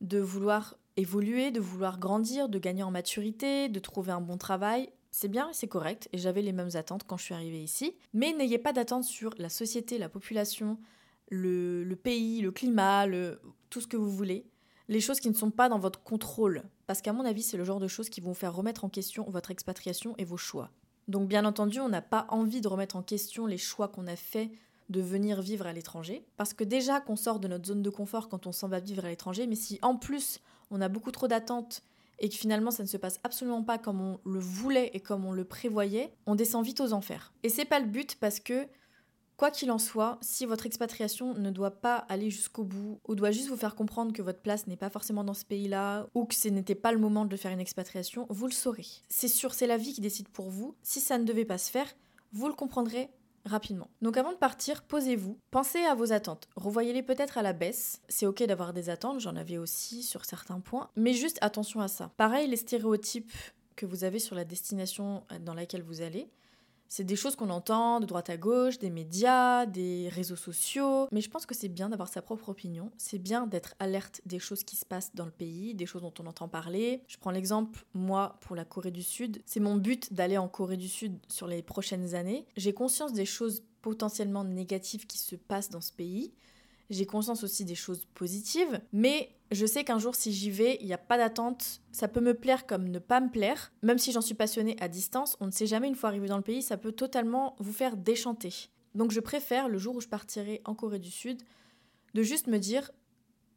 de 0.00 0.18
vouloir 0.18 0.76
évoluer, 0.96 1.50
de 1.50 1.60
vouloir 1.60 1.98
grandir, 1.98 2.48
de 2.48 2.58
gagner 2.58 2.82
en 2.82 2.90
maturité, 2.90 3.68
de 3.68 3.78
trouver 3.78 4.12
un 4.12 4.20
bon 4.20 4.38
travail. 4.38 4.90
C'est 5.12 5.28
bien, 5.28 5.50
c'est 5.52 5.68
correct, 5.68 6.08
et 6.12 6.18
j'avais 6.18 6.42
les 6.42 6.52
mêmes 6.52 6.74
attentes 6.74 7.04
quand 7.06 7.16
je 7.16 7.24
suis 7.24 7.34
arrivée 7.34 7.62
ici. 7.62 7.94
Mais 8.12 8.32
n'ayez 8.32 8.58
pas 8.58 8.72
d'attentes 8.72 9.04
sur 9.04 9.34
la 9.38 9.48
société, 9.48 9.98
la 9.98 10.08
population, 10.08 10.78
le, 11.30 11.94
pays, 11.94 12.40
le 12.42 12.50
climat, 12.50 13.06
tout 13.70 13.80
ce 13.80 13.86
que 13.86 13.96
vous 13.96 14.10
voulez 14.10 14.44
les 14.88 15.00
choses 15.00 15.20
qui 15.20 15.28
ne 15.28 15.34
sont 15.34 15.50
pas 15.50 15.68
dans 15.68 15.78
votre 15.78 16.02
contrôle. 16.02 16.62
Parce 16.86 17.02
qu'à 17.02 17.12
mon 17.12 17.24
avis, 17.24 17.42
c'est 17.42 17.56
le 17.56 17.64
genre 17.64 17.80
de 17.80 17.88
choses 17.88 18.08
qui 18.08 18.20
vont 18.20 18.34
faire 18.34 18.54
remettre 18.54 18.84
en 18.84 18.88
question 18.88 19.24
votre 19.28 19.50
expatriation 19.50 20.14
et 20.18 20.24
vos 20.24 20.36
choix. 20.36 20.70
Donc 21.08 21.28
bien 21.28 21.44
entendu, 21.44 21.80
on 21.80 21.88
n'a 21.88 22.02
pas 22.02 22.26
envie 22.30 22.60
de 22.60 22.68
remettre 22.68 22.96
en 22.96 23.02
question 23.02 23.46
les 23.46 23.58
choix 23.58 23.88
qu'on 23.88 24.06
a 24.06 24.16
faits 24.16 24.50
de 24.88 25.00
venir 25.00 25.40
vivre 25.40 25.66
à 25.66 25.72
l'étranger. 25.72 26.24
Parce 26.36 26.54
que 26.54 26.64
déjà 26.64 27.00
qu'on 27.00 27.16
sort 27.16 27.40
de 27.40 27.48
notre 27.48 27.66
zone 27.66 27.82
de 27.82 27.90
confort 27.90 28.28
quand 28.28 28.46
on 28.46 28.52
s'en 28.52 28.68
va 28.68 28.80
vivre 28.80 29.04
à 29.04 29.08
l'étranger, 29.08 29.46
mais 29.46 29.56
si 29.56 29.78
en 29.82 29.96
plus 29.96 30.40
on 30.70 30.80
a 30.80 30.88
beaucoup 30.88 31.10
trop 31.10 31.28
d'attentes 31.28 31.82
et 32.18 32.28
que 32.28 32.34
finalement 32.34 32.70
ça 32.70 32.82
ne 32.82 32.88
se 32.88 32.96
passe 32.96 33.20
absolument 33.24 33.62
pas 33.62 33.78
comme 33.78 34.00
on 34.00 34.20
le 34.24 34.38
voulait 34.38 34.90
et 34.94 35.00
comme 35.00 35.24
on 35.24 35.32
le 35.32 35.44
prévoyait, 35.44 36.12
on 36.26 36.34
descend 36.34 36.64
vite 36.64 36.80
aux 36.80 36.92
enfers. 36.92 37.32
Et 37.42 37.48
c'est 37.48 37.64
pas 37.64 37.80
le 37.80 37.86
but 37.86 38.16
parce 38.20 38.40
que 38.40 38.66
Quoi 39.36 39.50
qu'il 39.50 39.70
en 39.70 39.78
soit, 39.78 40.18
si 40.22 40.46
votre 40.46 40.64
expatriation 40.64 41.34
ne 41.34 41.50
doit 41.50 41.82
pas 41.82 41.96
aller 42.08 42.30
jusqu'au 42.30 42.64
bout, 42.64 43.00
ou 43.06 43.14
doit 43.14 43.32
juste 43.32 43.48
vous 43.48 43.56
faire 43.56 43.74
comprendre 43.74 44.14
que 44.14 44.22
votre 44.22 44.40
place 44.40 44.66
n'est 44.66 44.76
pas 44.76 44.88
forcément 44.88 45.24
dans 45.24 45.34
ce 45.34 45.44
pays-là, 45.44 46.06
ou 46.14 46.24
que 46.24 46.34
ce 46.34 46.48
n'était 46.48 46.74
pas 46.74 46.92
le 46.92 46.98
moment 46.98 47.26
de 47.26 47.36
faire 47.36 47.52
une 47.52 47.60
expatriation, 47.60 48.26
vous 48.30 48.46
le 48.46 48.52
saurez. 48.52 48.86
C'est 49.08 49.28
sûr, 49.28 49.52
c'est 49.52 49.66
la 49.66 49.76
vie 49.76 49.92
qui 49.92 50.00
décide 50.00 50.28
pour 50.28 50.48
vous. 50.48 50.74
Si 50.82 51.00
ça 51.00 51.18
ne 51.18 51.24
devait 51.24 51.44
pas 51.44 51.58
se 51.58 51.70
faire, 51.70 51.86
vous 52.32 52.48
le 52.48 52.54
comprendrez 52.54 53.10
rapidement. 53.44 53.88
Donc 54.02 54.16
avant 54.16 54.32
de 54.32 54.38
partir, 54.38 54.82
posez-vous, 54.82 55.38
pensez 55.50 55.80
à 55.84 55.94
vos 55.94 56.12
attentes, 56.12 56.48
revoyez-les 56.56 57.02
peut-être 57.02 57.38
à 57.38 57.42
la 57.42 57.52
baisse. 57.52 58.00
C'est 58.08 58.26
ok 58.26 58.42
d'avoir 58.44 58.72
des 58.72 58.90
attentes, 58.90 59.20
j'en 59.20 59.36
avais 59.36 59.58
aussi 59.58 60.02
sur 60.02 60.24
certains 60.24 60.60
points, 60.60 60.90
mais 60.96 61.12
juste 61.12 61.38
attention 61.42 61.80
à 61.80 61.88
ça. 61.88 62.10
Pareil, 62.16 62.48
les 62.48 62.56
stéréotypes 62.56 63.32
que 63.76 63.86
vous 63.86 64.04
avez 64.04 64.18
sur 64.18 64.34
la 64.34 64.44
destination 64.44 65.24
dans 65.40 65.54
laquelle 65.54 65.82
vous 65.82 66.00
allez, 66.00 66.30
c'est 66.88 67.04
des 67.04 67.16
choses 67.16 67.36
qu'on 67.36 67.50
entend 67.50 68.00
de 68.00 68.06
droite 68.06 68.30
à 68.30 68.36
gauche, 68.36 68.78
des 68.78 68.90
médias, 68.90 69.66
des 69.66 70.08
réseaux 70.08 70.36
sociaux. 70.36 71.08
Mais 71.12 71.20
je 71.20 71.30
pense 71.30 71.46
que 71.46 71.54
c'est 71.54 71.68
bien 71.68 71.88
d'avoir 71.88 72.08
sa 72.08 72.22
propre 72.22 72.48
opinion. 72.48 72.90
C'est 72.96 73.18
bien 73.18 73.46
d'être 73.46 73.74
alerte 73.78 74.20
des 74.26 74.38
choses 74.38 74.64
qui 74.64 74.76
se 74.76 74.84
passent 74.84 75.14
dans 75.14 75.24
le 75.24 75.30
pays, 75.30 75.74
des 75.74 75.86
choses 75.86 76.02
dont 76.02 76.14
on 76.20 76.26
entend 76.26 76.48
parler. 76.48 77.02
Je 77.08 77.16
prends 77.18 77.30
l'exemple, 77.30 77.84
moi, 77.94 78.38
pour 78.40 78.56
la 78.56 78.64
Corée 78.64 78.90
du 78.90 79.02
Sud. 79.02 79.42
C'est 79.46 79.60
mon 79.60 79.76
but 79.76 80.12
d'aller 80.12 80.38
en 80.38 80.48
Corée 80.48 80.76
du 80.76 80.88
Sud 80.88 81.18
sur 81.28 81.46
les 81.46 81.62
prochaines 81.62 82.14
années. 82.14 82.46
J'ai 82.56 82.72
conscience 82.72 83.12
des 83.12 83.26
choses 83.26 83.62
potentiellement 83.82 84.44
négatives 84.44 85.06
qui 85.06 85.18
se 85.18 85.36
passent 85.36 85.70
dans 85.70 85.80
ce 85.80 85.92
pays. 85.92 86.32
J'ai 86.90 87.06
conscience 87.06 87.42
aussi 87.42 87.64
des 87.64 87.74
choses 87.74 88.06
positives, 88.14 88.80
mais 88.92 89.35
je 89.52 89.66
sais 89.66 89.84
qu'un 89.84 89.98
jour, 89.98 90.14
si 90.14 90.32
j'y 90.32 90.50
vais, 90.50 90.76
il 90.80 90.86
n'y 90.86 90.92
a 90.92 90.98
pas 90.98 91.18
d'attente. 91.18 91.80
Ça 91.92 92.08
peut 92.08 92.20
me 92.20 92.34
plaire 92.34 92.66
comme 92.66 92.88
ne 92.88 92.98
pas 92.98 93.20
me 93.20 93.30
plaire. 93.30 93.72
Même 93.82 93.98
si 93.98 94.10
j'en 94.10 94.20
suis 94.20 94.34
passionnée 94.34 94.76
à 94.80 94.88
distance, 94.88 95.36
on 95.40 95.46
ne 95.46 95.52
sait 95.52 95.66
jamais 95.66 95.88
une 95.88 95.94
fois 95.94 96.08
arrivé 96.08 96.26
dans 96.26 96.36
le 96.36 96.42
pays, 96.42 96.62
ça 96.62 96.76
peut 96.76 96.92
totalement 96.92 97.54
vous 97.58 97.72
faire 97.72 97.96
déchanter. 97.96 98.70
Donc 98.94 99.12
je 99.12 99.20
préfère, 99.20 99.68
le 99.68 99.78
jour 99.78 99.96
où 99.96 100.00
je 100.00 100.08
partirai 100.08 100.62
en 100.64 100.74
Corée 100.74 100.98
du 100.98 101.10
Sud, 101.10 101.42
de 102.14 102.22
juste 102.22 102.48
me 102.48 102.58
dire 102.58 102.90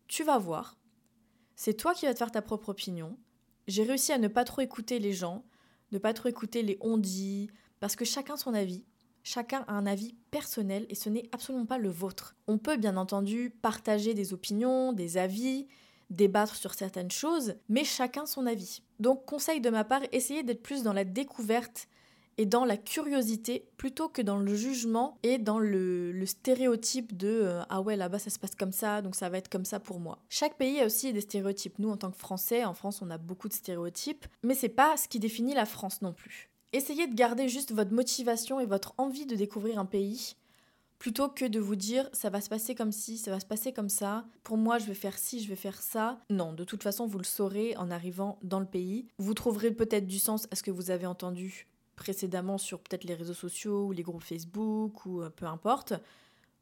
Tu 0.08 0.24
vas 0.24 0.38
voir. 0.38 0.77
C'est 1.55 1.74
toi 1.74 1.93
qui 1.93 2.05
vas 2.05 2.13
te 2.13 2.19
faire 2.19 2.31
ta 2.31 2.41
propre 2.41 2.69
opinion. 2.69 3.17
J'ai 3.67 3.84
réussi 3.84 4.12
à 4.12 4.17
ne 4.17 4.27
pas 4.27 4.43
trop 4.43 4.62
écouter 4.62 5.00
les 5.00 5.13
gens, 5.13 5.43
ne 5.91 5.98
pas 5.98 6.13
trop 6.13 6.29
écouter 6.29 6.62
les 6.62 6.77
on-dit, 6.81 7.50
parce 7.79 7.96
que 7.96 8.05
chacun 8.05 8.38
son 8.38 8.53
avis. 8.53 8.86
Chacun 9.23 9.63
a 9.67 9.73
un 9.73 9.85
avis 9.85 10.15
personnel 10.31 10.85
et 10.89 10.95
ce 10.95 11.09
n'est 11.09 11.29
absolument 11.31 11.65
pas 11.65 11.77
le 11.77 11.89
vôtre. 11.89 12.35
On 12.47 12.57
peut 12.57 12.77
bien 12.77 12.97
entendu 12.97 13.53
partager 13.61 14.13
des 14.13 14.33
opinions, 14.33 14.93
des 14.93 15.17
avis, 15.17 15.67
débattre 16.09 16.55
sur 16.55 16.73
certaines 16.73 17.11
choses, 17.11 17.55
mais 17.67 17.83
chacun 17.83 18.25
son 18.25 18.45
avis. 18.45 18.81
Donc 18.99 19.25
conseil 19.25 19.61
de 19.61 19.69
ma 19.69 19.83
part, 19.83 20.01
essayez 20.11 20.43
d'être 20.43 20.63
plus 20.63 20.83
dans 20.83 20.93
la 20.93 21.03
découverte 21.03 21.88
et 22.39 22.45
dans 22.45 22.63
la 22.63 22.77
curiosité 22.77 23.67
plutôt 23.75 24.07
que 24.07 24.21
dans 24.21 24.38
le 24.38 24.55
jugement 24.55 25.17
et 25.23 25.38
dans 25.38 25.59
le, 25.59 26.23
stéréotype 26.25 27.17
de 27.17 27.27
euh, 27.27 27.61
ah 27.69 27.81
ouais 27.81 27.97
là-bas 27.97 28.17
ça 28.17 28.29
se 28.29 28.39
passe 28.39 28.55
comme 28.55 28.71
ça 28.71 29.01
donc 29.01 29.15
ça 29.15 29.27
va 29.27 29.38
être 29.38 29.49
comme 29.49 29.65
ça 29.65 29.81
pour 29.81 29.99
moi. 29.99 30.19
Chaque 30.29 30.57
pays 30.57 30.79
a 30.79 30.85
aussi 30.85 31.11
des 31.11 31.19
stéréotypes. 31.19 31.79
Nous 31.79 31.89
en 31.89 31.97
tant 31.97 32.11
que 32.11 32.17
Français, 32.17 32.63
en 32.63 32.73
France 32.73 33.01
on 33.01 33.09
a 33.09 33.17
beaucoup 33.17 33.49
de 33.49 33.53
stéréotypes, 33.53 34.25
mais 34.41 34.55
c'est 34.55 34.69
pas 34.69 34.95
ce 34.95 35.09
qui 35.09 35.19
définit 35.19 35.53
la 35.53 35.65
France 35.65 36.01
non 36.01 36.13
plus. 36.13 36.49
Essayez 36.71 37.07
de 37.07 37.15
garder 37.15 37.49
juste 37.49 37.71
votre 37.71 37.93
motivation 37.93 38.59
et 38.59 38.65
votre 38.65 38.93
envie 38.97 39.25
de 39.25 39.35
découvrir 39.35 39.79
un 39.79 39.85
pays 39.85 40.35
plutôt 40.99 41.29
que 41.29 41.45
de 41.45 41.59
vous 41.59 41.77
dire 41.77 42.07
ça 42.13 42.29
va 42.29 42.41
se 42.41 42.49
passer 42.49 42.75
comme 42.75 42.91
ci, 42.91 43.17
ça 43.17 43.31
va 43.31 43.39
se 43.39 43.45
passer 43.45 43.73
comme 43.73 43.89
ça, 43.89 44.25
pour 44.43 44.57
moi 44.57 44.77
je 44.77 44.85
vais 44.85 44.93
faire 44.93 45.17
ci, 45.17 45.41
je 45.41 45.47
vais 45.47 45.55
faire 45.55 45.81
ça. 45.81 46.19
Non, 46.29 46.53
de 46.53 46.65
toute 46.65 46.83
façon 46.83 47.07
vous 47.07 47.17
le 47.17 47.23
saurez 47.23 47.75
en 47.77 47.89
arrivant 47.89 48.38
dans 48.43 48.59
le 48.59 48.65
pays. 48.65 49.07
Vous 49.17 49.33
trouverez 49.33 49.71
peut-être 49.71 50.05
du 50.05 50.19
sens 50.19 50.47
à 50.51 50.55
ce 50.55 50.61
que 50.61 50.71
vous 50.71 50.91
avez 50.91 51.07
entendu 51.07 51.65
précédemment 51.95 52.57
sur 52.57 52.79
peut-être 52.79 53.05
les 53.05 53.15
réseaux 53.15 53.33
sociaux 53.33 53.88
ou 53.88 53.91
les 53.91 54.03
groupes 54.03 54.23
Facebook 54.23 55.05
ou 55.05 55.21
euh, 55.21 55.29
peu 55.29 55.45
importe, 55.45 55.93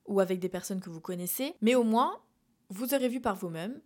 ou 0.06 0.20
avec 0.20 0.40
des 0.40 0.50
personnes 0.50 0.80
que 0.80 0.90
vous 0.90 1.02
connaissez, 1.02 1.54
mais 1.62 1.76
au 1.76 1.84
moins 1.84 2.18
vous 2.70 2.94
aurez 2.94 3.10
vu 3.10 3.20
par 3.20 3.36
vous-même 3.36 3.82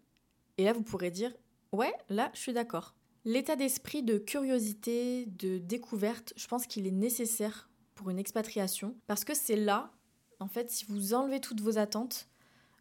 et 0.58 0.66
là 0.66 0.74
vous 0.74 0.84
pourrez 0.84 1.12
dire 1.12 1.32
ouais, 1.72 1.94
là 2.10 2.30
je 2.34 2.40
suis 2.40 2.54
d'accord. 2.54 2.94
L'état 3.24 3.56
d'esprit 3.56 4.02
de 4.02 4.18
curiosité, 4.18 5.28
de 5.28 5.60
découverte, 5.60 6.34
je 6.36 6.48
pense 6.48 6.66
qu'il 6.66 6.88
est 6.88 6.92
nécessaire 6.92 7.70
pour 7.94 8.10
une 8.10 8.18
expatriation 8.18 8.96
parce 9.06 9.24
que 9.24 9.36
c'est 9.36 9.56
là, 9.56 9.92
en 10.40 10.48
fait, 10.48 10.72
si 10.72 10.86
vous 10.86 11.14
enlevez 11.14 11.40
toutes 11.40 11.62
vos 11.62 11.78
attentes, 11.78 12.28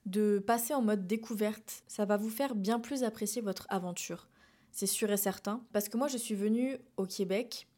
de 0.07 0.39
passer 0.39 0.73
en 0.73 0.81
mode 0.81 1.07
découverte, 1.07 1.83
ça 1.87 2.07
va 2.07 2.17
vous 2.17 2.31
faire 2.31 2.55
bien 2.55 2.81
plus 2.81 3.05
apprécier 3.05 3.43
votre 3.43 3.67
aventure. 3.69 4.31
C'est 4.73 4.87
sûr 4.87 5.11
et 5.11 5.19
certain. 5.19 5.63
Parce 5.73 5.91
que 5.91 5.99
moi, 5.99 6.09
je 6.09 6.17
suis 6.17 6.35
venue 6.35 6.79
au 6.97 7.05
Québec 7.05 7.69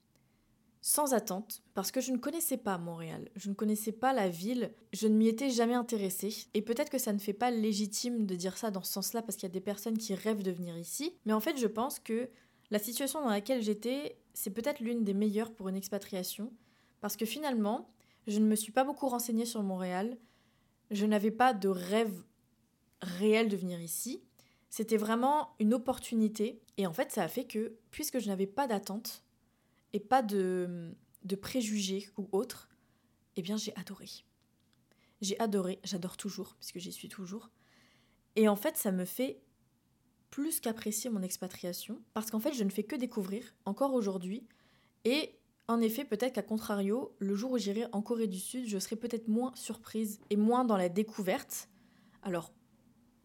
sans 0.84 1.14
attente, 1.14 1.62
parce 1.74 1.92
que 1.92 2.00
je 2.00 2.10
ne 2.10 2.18
connaissais 2.18 2.56
pas 2.56 2.76
Montréal, 2.76 3.30
je 3.36 3.48
ne 3.48 3.54
connaissais 3.54 3.92
pas 3.92 4.12
la 4.12 4.28
ville, 4.28 4.72
je 4.92 5.06
ne 5.06 5.14
m'y 5.14 5.28
étais 5.28 5.48
jamais 5.48 5.74
intéressée, 5.74 6.34
et 6.54 6.60
peut-être 6.60 6.90
que 6.90 6.98
ça 6.98 7.12
ne 7.12 7.20
fait 7.20 7.32
pas 7.32 7.52
légitime 7.52 8.26
de 8.26 8.34
dire 8.34 8.58
ça 8.58 8.72
dans 8.72 8.82
ce 8.82 8.92
sens-là, 8.92 9.22
parce 9.22 9.36
qu'il 9.36 9.48
y 9.48 9.52
a 9.52 9.54
des 9.54 9.60
personnes 9.60 9.96
qui 9.96 10.12
rêvent 10.16 10.42
de 10.42 10.50
venir 10.50 10.76
ici, 10.76 11.14
mais 11.24 11.32
en 11.32 11.38
fait 11.38 11.56
je 11.56 11.68
pense 11.68 12.00
que 12.00 12.28
la 12.72 12.78
situation 12.78 13.20
dans 13.20 13.28
laquelle 13.28 13.62
j'étais, 13.62 14.16
c'est 14.32 14.50
peut-être 14.50 14.80
l'une 14.80 15.04
des 15.04 15.12
meilleures 15.12 15.52
pour 15.52 15.68
une 15.68 15.76
expatriation, 15.76 16.50
parce 17.02 17.18
que 17.18 17.26
finalement, 17.26 17.92
je 18.26 18.38
ne 18.38 18.46
me 18.46 18.56
suis 18.56 18.72
pas 18.72 18.82
beaucoup 18.82 19.08
renseignée 19.08 19.44
sur 19.44 19.62
Montréal, 19.62 20.16
je 20.90 21.04
n'avais 21.04 21.30
pas 21.30 21.52
de 21.52 21.68
rêve 21.68 22.24
réel 23.02 23.50
de 23.50 23.58
venir 23.58 23.78
ici, 23.78 24.24
c'était 24.70 24.96
vraiment 24.96 25.50
une 25.58 25.74
opportunité, 25.74 26.62
et 26.78 26.86
en 26.86 26.94
fait 26.94 27.12
ça 27.12 27.22
a 27.22 27.28
fait 27.28 27.44
que, 27.44 27.76
puisque 27.90 28.20
je 28.20 28.28
n'avais 28.28 28.46
pas 28.46 28.66
d'attente, 28.66 29.22
et 29.92 30.00
pas 30.00 30.22
de, 30.22 30.94
de 31.24 31.36
préjugés 31.36 32.08
ou 32.16 32.26
autre, 32.32 32.70
eh 33.36 33.42
bien 33.42 33.58
j'ai 33.58 33.76
adoré. 33.76 34.08
J'ai 35.20 35.38
adoré, 35.38 35.78
j'adore 35.84 36.16
toujours, 36.16 36.54
puisque 36.54 36.78
j'y 36.78 36.90
suis 36.90 37.10
toujours. 37.10 37.50
Et 38.34 38.48
en 38.48 38.56
fait, 38.56 38.78
ça 38.78 38.92
me 38.92 39.04
fait 39.04 39.42
plus 40.32 40.60
qu'apprécier 40.60 41.10
mon 41.10 41.20
expatriation, 41.20 42.00
parce 42.14 42.30
qu'en 42.30 42.40
fait, 42.40 42.54
je 42.54 42.64
ne 42.64 42.70
fais 42.70 42.84
que 42.84 42.96
découvrir, 42.96 43.54
encore 43.66 43.92
aujourd'hui, 43.92 44.48
et 45.04 45.38
en 45.68 45.78
effet, 45.80 46.06
peut-être 46.06 46.32
qu'à 46.32 46.42
contrario, 46.42 47.14
le 47.18 47.34
jour 47.34 47.52
où 47.52 47.58
j'irai 47.58 47.84
en 47.92 48.00
Corée 48.00 48.26
du 48.26 48.38
Sud, 48.38 48.66
je 48.66 48.78
serai 48.78 48.96
peut-être 48.96 49.28
moins 49.28 49.52
surprise 49.54 50.20
et 50.30 50.36
moins 50.36 50.64
dans 50.64 50.78
la 50.78 50.88
découverte. 50.88 51.68
Alors, 52.22 52.50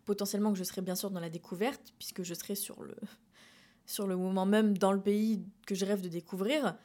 potentiellement 0.04 0.52
que 0.52 0.60
je 0.60 0.66
serai 0.66 0.82
bien 0.82 0.96
sûr 0.96 1.10
dans 1.10 1.22
la 1.22 1.30
découverte, 1.30 1.94
puisque 1.98 2.24
je 2.24 2.34
serai 2.34 2.56
sur 2.56 2.84
le, 2.84 2.96
sur 3.86 4.06
le 4.06 4.18
moment 4.18 4.46
même 4.46 4.78
dans 4.78 4.92
le 4.92 5.02
pays 5.02 5.46
que 5.66 5.76
je 5.76 5.86
rêve 5.86 6.02
de 6.02 6.10
découvrir, 6.10 6.78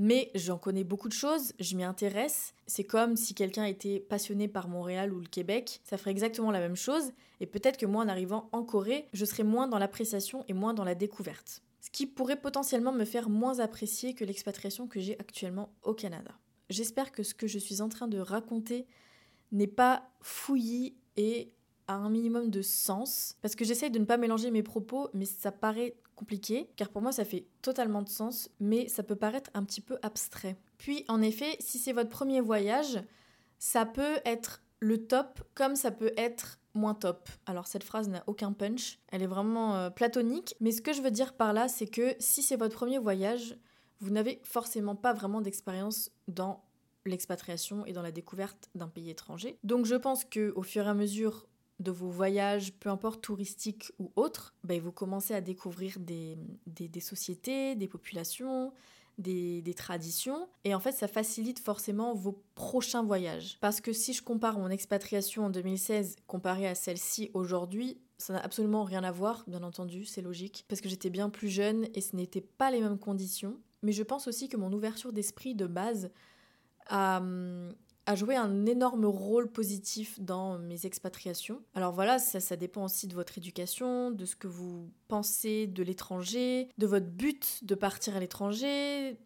mais 0.00 0.30
j'en 0.34 0.56
connais 0.56 0.82
beaucoup 0.82 1.10
de 1.10 1.14
choses, 1.14 1.52
je 1.60 1.76
m'y 1.76 1.84
intéresse. 1.84 2.54
C'est 2.66 2.84
comme 2.84 3.16
si 3.16 3.34
quelqu'un 3.34 3.64
était 3.64 4.00
passionné 4.00 4.48
par 4.48 4.66
Montréal 4.66 5.12
ou 5.12 5.20
le 5.20 5.26
Québec, 5.26 5.82
ça 5.84 5.98
ferait 5.98 6.10
exactement 6.10 6.50
la 6.50 6.58
même 6.58 6.74
chose, 6.74 7.12
et 7.38 7.44
peut-être 7.44 7.76
que 7.76 7.84
moi 7.84 8.02
en 8.02 8.08
arrivant 8.08 8.48
en 8.52 8.64
Corée, 8.64 9.08
je 9.12 9.26
serais 9.26 9.42
moins 9.42 9.68
dans 9.68 9.78
l'appréciation 9.78 10.42
et 10.48 10.54
moins 10.54 10.72
dans 10.72 10.84
la 10.84 10.94
découverte. 10.94 11.62
Ce 11.82 11.90
qui 11.90 12.06
pourrait 12.06 12.40
potentiellement 12.40 12.92
me 12.92 13.04
faire 13.04 13.28
moins 13.28 13.58
apprécier 13.58 14.14
que 14.14 14.24
l'expatriation 14.24 14.86
que 14.86 15.00
j'ai 15.00 15.20
actuellement 15.20 15.68
au 15.82 15.92
Canada. 15.92 16.30
J'espère 16.70 17.12
que 17.12 17.22
ce 17.22 17.34
que 17.34 17.46
je 17.46 17.58
suis 17.58 17.82
en 17.82 17.90
train 17.90 18.08
de 18.08 18.18
raconter 18.18 18.86
n'est 19.52 19.66
pas 19.66 20.08
fouillis 20.22 20.96
et 21.18 21.52
un 21.94 22.10
minimum 22.10 22.50
de 22.50 22.62
sens, 22.62 23.36
parce 23.42 23.54
que 23.54 23.64
j'essaye 23.64 23.90
de 23.90 23.98
ne 23.98 24.04
pas 24.04 24.16
mélanger 24.16 24.50
mes 24.50 24.62
propos, 24.62 25.08
mais 25.14 25.24
ça 25.24 25.52
paraît 25.52 25.96
compliqué, 26.14 26.70
car 26.76 26.90
pour 26.90 27.02
moi 27.02 27.12
ça 27.12 27.24
fait 27.24 27.46
totalement 27.62 28.02
de 28.02 28.08
sens, 28.08 28.50
mais 28.60 28.88
ça 28.88 29.02
peut 29.02 29.16
paraître 29.16 29.50
un 29.54 29.64
petit 29.64 29.80
peu 29.80 29.98
abstrait. 30.02 30.56
Puis 30.78 31.04
en 31.08 31.22
effet, 31.22 31.56
si 31.60 31.78
c'est 31.78 31.92
votre 31.92 32.10
premier 32.10 32.40
voyage, 32.40 33.02
ça 33.58 33.86
peut 33.86 34.18
être 34.24 34.62
le 34.80 35.06
top 35.06 35.42
comme 35.54 35.76
ça 35.76 35.90
peut 35.90 36.12
être 36.16 36.58
moins 36.74 36.94
top. 36.94 37.28
Alors 37.46 37.66
cette 37.66 37.84
phrase 37.84 38.08
n'a 38.08 38.22
aucun 38.26 38.52
punch, 38.52 38.98
elle 39.08 39.22
est 39.22 39.26
vraiment 39.26 39.76
euh, 39.76 39.90
platonique, 39.90 40.54
mais 40.60 40.72
ce 40.72 40.82
que 40.82 40.92
je 40.92 41.02
veux 41.02 41.10
dire 41.10 41.34
par 41.34 41.52
là, 41.52 41.68
c'est 41.68 41.86
que 41.86 42.14
si 42.18 42.42
c'est 42.42 42.56
votre 42.56 42.76
premier 42.76 42.98
voyage, 42.98 43.56
vous 44.00 44.10
n'avez 44.10 44.40
forcément 44.44 44.96
pas 44.96 45.12
vraiment 45.12 45.40
d'expérience 45.40 46.10
dans 46.28 46.64
l'expatriation 47.06 47.86
et 47.86 47.92
dans 47.92 48.02
la 48.02 48.12
découverte 48.12 48.68
d'un 48.74 48.88
pays 48.88 49.10
étranger. 49.10 49.58
Donc 49.64 49.86
je 49.86 49.94
pense 49.94 50.24
que 50.24 50.52
au 50.54 50.62
fur 50.62 50.86
et 50.86 50.88
à 50.88 50.94
mesure 50.94 51.46
de 51.80 51.90
vos 51.90 52.10
voyages, 52.10 52.72
peu 52.74 52.90
importe 52.90 53.22
touristiques 53.22 53.92
ou 53.98 54.12
autres, 54.14 54.54
ben, 54.64 54.80
vous 54.80 54.92
commencez 54.92 55.34
à 55.34 55.40
découvrir 55.40 55.98
des, 55.98 56.36
des, 56.66 57.00
sociétés, 57.00 57.74
des 57.74 57.88
populations, 57.88 58.72
des, 59.18 59.62
des, 59.62 59.74
traditions. 59.74 60.48
Et 60.64 60.74
en 60.74 60.80
fait, 60.80 60.92
ça 60.92 61.08
facilite 61.08 61.58
forcément 61.58 62.14
vos 62.14 62.44
prochains 62.54 63.02
voyages. 63.02 63.56
Parce 63.60 63.80
que 63.80 63.94
si 63.94 64.12
je 64.12 64.22
compare 64.22 64.58
mon 64.58 64.68
expatriation 64.68 65.46
en 65.46 65.50
2016 65.50 66.16
comparée 66.26 66.68
à 66.68 66.74
celle-ci 66.74 67.30
aujourd'hui, 67.32 67.98
ça 68.18 68.34
n'a 68.34 68.40
absolument 68.40 68.84
rien 68.84 69.02
à 69.02 69.10
voir, 69.10 69.44
bien 69.46 69.62
entendu, 69.62 70.04
c'est 70.04 70.22
logique. 70.22 70.66
Parce 70.68 70.82
que 70.82 70.88
j'étais 70.90 71.10
bien 71.10 71.30
plus 71.30 71.48
jeune 71.48 71.88
et 71.94 72.02
ce 72.02 72.14
n'était 72.14 72.42
pas 72.42 72.70
les 72.70 72.80
mêmes 72.80 72.98
conditions. 72.98 73.58
Mais 73.82 73.92
je 73.92 74.02
pense 74.02 74.28
aussi 74.28 74.50
que 74.50 74.58
mon 74.58 74.70
ouverture 74.72 75.14
d'esprit 75.14 75.54
de 75.54 75.66
base 75.66 76.10
a, 76.88 77.22
a 78.10 78.16
joué 78.16 78.34
un 78.34 78.66
énorme 78.66 79.06
rôle 79.06 79.48
positif 79.48 80.18
dans 80.20 80.58
mes 80.58 80.84
expatriations. 80.84 81.62
Alors 81.74 81.92
voilà, 81.92 82.18
ça, 82.18 82.56
dépend 82.56 82.84
aussi 82.84 83.06
de 83.06 83.14
votre 83.14 83.38
éducation, 83.38 84.10
de 84.10 84.24
ce 84.24 84.34
que 84.34 84.48
vous 84.48 84.90
pensez 85.06 85.68
de 85.68 85.82
l'étranger, 85.82 86.68
de 86.76 86.86
votre 86.86 87.06
but 87.06 87.60
de 87.62 87.74
partir 87.76 88.16
à 88.16 88.20
l'étranger, 88.20 89.16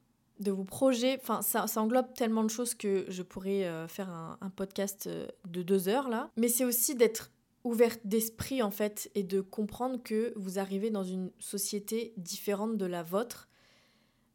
de 0.40 0.50
vos 0.50 0.64
projets. 0.64 1.18
Enfin, 1.22 1.40
ça, 1.40 1.66
englobe 1.76 2.12
tellement 2.14 2.44
de 2.44 2.50
choses 2.50 2.74
que 2.74 3.06
je 3.08 3.22
pourrais 3.22 3.64
euh, 3.64 3.88
faire 3.88 4.10
un, 4.10 4.36
un, 4.42 4.50
podcast 4.50 5.06
euh, 5.06 5.26
de 5.48 5.62
deux 5.62 5.88
heures 5.88 6.10
là. 6.10 6.30
Mais 6.36 6.48
c'est 6.48 6.66
aussi 6.66 6.94
d'être 6.94 7.30
ouverte 7.64 8.00
d'esprit 8.04 8.62
en 8.62 8.70
fait 8.70 9.10
et 9.14 9.22
de 9.22 9.40
comprendre 9.40 10.02
que 10.02 10.34
vous 10.36 10.58
arrivez 10.58 10.90
dans 10.90 11.04
une 11.04 11.30
société 11.38 12.12
différente 12.18 12.76
de 12.76 12.84
la 12.84 13.02
vôtre 13.02 13.48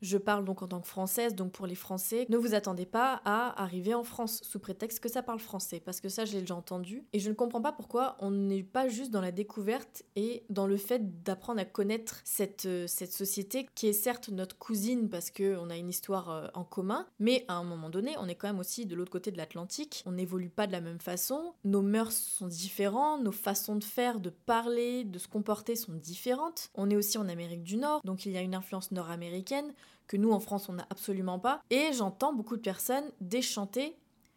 je 0.02 0.18
parle 0.18 0.46
donc 0.46 0.62
en 0.62 0.68
tant 0.68 0.82
que 0.82 0.88
française, 0.88 1.36
donc 1.36 1.52
pour 1.52 1.68
les 1.68 1.76
Français, 1.76 2.26
ne 2.30 2.38
vous 2.38 2.54
attendez 2.54 2.86
pas 2.86 3.22
à 3.26 3.62
arriver 3.62 3.94
en 3.94 4.04
France 4.04 4.42
sous 4.44 4.60
prétexte 4.60 5.00
que 5.00 5.10
ça 5.10 5.24
parle 5.24 5.40
français, 5.40 5.82
parce 5.84 6.02
que 6.02 6.10
ça 6.10 6.26
je 6.26 6.34
l'ai 6.34 6.42
déjà 6.42 6.56
entendu. 6.56 7.06
Et 7.14 7.20
je 7.20 7.30
ne 7.30 7.36
comprends 7.36 7.62
pas 7.62 7.72
pourquoi 7.72 8.16
on 8.20 8.32
n'est 8.32 8.64
pas 8.64 8.88
juste 8.88 9.12
dans 9.12 9.22
la 9.22 9.32
découverte 9.32 10.04
et 10.16 10.44
dans 10.50 10.68
le 10.68 10.78
fait 10.78 11.24
d'apprendre 11.24 11.60
à 11.60 11.66
connaître 11.66 12.22
cette, 12.24 12.66
euh, 12.66 12.88
cette 12.88 13.14
société 13.14 13.68
qui 13.76 13.88
est 13.88 13.94
certes 13.94 14.30
notre 14.30 14.58
cousine 14.58 15.10
parce 15.10 15.32
qu'on 15.32 15.70
a 15.70 15.78
une 15.78 15.90
histoire 15.90 16.30
euh, 16.30 16.48
en 16.54 16.64
commun, 16.64 17.08
mais 17.20 17.46
à 17.48 17.54
un 17.54 17.64
moment 17.64 17.90
donné, 17.90 18.16
on 18.20 18.28
est 18.28 18.36
quand 18.36 18.48
même 18.48 18.60
aussi 18.60 18.86
de 18.86 18.96
l'autre 18.96 19.12
côté 19.12 19.32
de 19.32 19.38
l'Atlantique, 19.38 20.04
on 20.06 20.12
n'évolue 20.14 20.50
pas 20.50 20.68
de 20.68 20.72
la 20.72 20.82
même 20.82 21.00
façon, 21.00 21.54
nos 21.64 21.82
mœurs 21.82 22.14
sont 22.16 22.48
différentes, 22.48 23.24
nos 23.24 23.32
façons 23.32 23.76
de 23.76 23.84
faire, 23.84 24.20
de 24.20 24.30
parler, 24.30 25.04
de 25.04 25.20
se 25.20 25.28
comporter 25.28 25.76
sont 25.76 25.94
différentes. 25.94 26.70
On 26.76 26.90
est 26.90 26.96
aussi 26.96 27.18
en 27.18 27.28
Amérique 27.28 27.64
du 27.64 27.78
Nord, 27.78 28.02
donc 28.04 28.26
il 28.26 28.32
y 28.32 28.38
a 28.38 28.42
une 28.42 28.56
influence 28.56 28.92
nord-américaine 28.92 29.74
que 30.10 30.18
nous 30.18 30.32
en 30.32 30.42
France 30.42 30.68
on 30.68 30.74
n'a 30.74 30.88
absolument 30.90 31.40
pas. 31.40 31.62
Et 31.70 31.94
j'entends 31.94 32.34
beaucoup 32.34 32.58
de 32.58 32.62
personnes 32.62 33.10
déchanter 33.22 33.96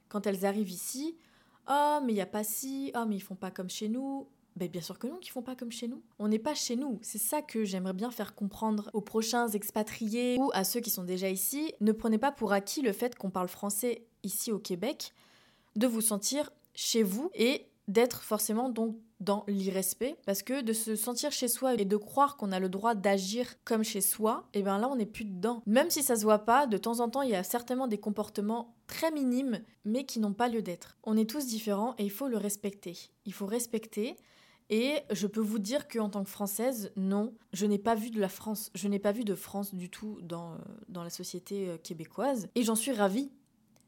quand 0.09 0.29
elles 0.29 0.45
arrivent 0.45 0.71
ici. 0.71 1.17
Oh 1.69 1.99
mais 2.05 2.13
il 2.13 2.17
y 2.17 2.21
a 2.21 2.27
pas 2.27 2.45
si, 2.45 2.93
oh 2.95 3.05
mais 3.09 3.17
ils 3.17 3.21
font 3.21 3.35
pas 3.35 3.51
comme 3.51 3.71
chez 3.71 3.89
nous. 3.89 4.29
Ben 4.55 4.69
bien 4.69 4.83
sûr 4.83 4.99
que 4.99 5.07
non, 5.07 5.17
qu'ils 5.17 5.33
font 5.33 5.43
pas 5.43 5.57
comme 5.57 5.73
chez 5.73 5.89
nous. 5.89 6.03
On 6.19 6.29
n'est 6.29 6.39
pas 6.39 6.55
chez 6.55 6.77
nous. 6.77 6.99
C'est 7.01 7.19
ça 7.19 7.41
que 7.41 7.65
j'aimerais 7.65 7.95
bien 7.95 8.11
faire 8.11 8.35
comprendre 8.35 8.91
aux 8.93 9.01
prochains 9.01 9.49
expatriés 9.49 10.37
ou 10.39 10.51
à 10.53 10.63
ceux 10.63 10.81
qui 10.81 10.91
sont 10.91 11.05
déjà 11.05 11.31
ici. 11.31 11.73
Ne 11.81 11.93
prenez 11.93 12.19
pas 12.19 12.33
pour 12.33 12.53
acquis 12.53 12.83
le 12.83 12.93
fait 12.93 13.17
qu'on 13.17 13.31
parle 13.31 13.49
français 13.49 14.07
ici 14.23 14.53
au 14.53 14.59
Québec, 14.59 15.15
de 15.75 15.87
vous 15.87 16.03
sentir 16.03 16.53
chez 16.75 17.03
vous 17.03 17.31
et 17.35 17.67
d'être 17.89 18.23
forcément 18.23 18.69
donc 18.69 18.97
dans 19.23 19.45
l'irrespect 19.49 20.17
parce 20.27 20.43
que 20.43 20.63
de 20.63 20.73
se 20.73 20.97
sentir 20.97 21.33
chez 21.33 21.49
soi 21.49 21.75
et 21.75 21.85
de 21.85 21.97
croire 21.97 22.37
qu'on 22.37 22.53
a 22.53 22.59
le 22.59 22.69
droit 22.69 22.95
d'agir 22.95 23.55
comme 23.65 23.85
chez 23.85 24.01
soi, 24.01 24.49
et 24.55 24.61
eh 24.61 24.63
bien 24.63 24.79
là 24.79 24.89
on 24.91 24.97
n'est 24.97 25.07
plus 25.07 25.25
dedans. 25.25 25.63
Même 25.67 25.91
si 25.91 26.03
ça 26.03 26.17
se 26.17 26.23
voit 26.23 26.45
pas, 26.45 26.67
de 26.67 26.77
temps 26.77 27.01
en 27.01 27.09
temps 27.09 27.23
il 27.23 27.31
y 27.31 27.37
a 27.37 27.43
certainement 27.43 27.87
des 27.87 27.99
comportements 27.99 28.75
très 28.87 29.11
minimes 29.11 29.61
mais 29.85 30.05
qui 30.05 30.21
n'ont 30.21 30.33
pas 30.33 30.49
lieu 30.49 30.63
d'être. 30.63 30.97
On 31.05 31.17
est 31.17 31.29
tous 31.29 31.47
différents 31.47 31.95
et 31.99 32.05
il 32.05 32.11
faut 32.11 32.29
le 32.29 32.37
respecter. 32.37 32.97
Il 33.25 33.33
faut 33.33 33.47
respecter 33.47 34.17
et 34.71 35.01
je 35.11 35.27
peux 35.27 35.41
vous 35.41 35.59
dire 35.59 35.87
qu'en 35.87 36.09
tant 36.09 36.25
que 36.25 36.31
Française, 36.31 36.93
non, 36.97 37.35
je 37.53 37.67
n'ai 37.67 37.79
pas 37.79 37.95
vu 37.95 38.11
de 38.11 38.19
la 38.19 38.31
France, 38.31 38.71
je 38.75 38.89
n'ai 38.89 38.99
pas 38.99 39.13
vu 39.13 39.23
de 39.23 39.35
France 39.35 39.75
du 39.75 39.91
tout 39.91 40.19
dans, 40.23 40.53
euh, 40.53 40.57
dans 40.89 41.05
la 41.05 41.11
société 41.11 41.69
euh, 41.69 41.77
québécoise. 41.77 42.49
Et 42.55 42.63
j'en 42.63 42.75
suis 42.75 42.93
ravie 42.93 43.31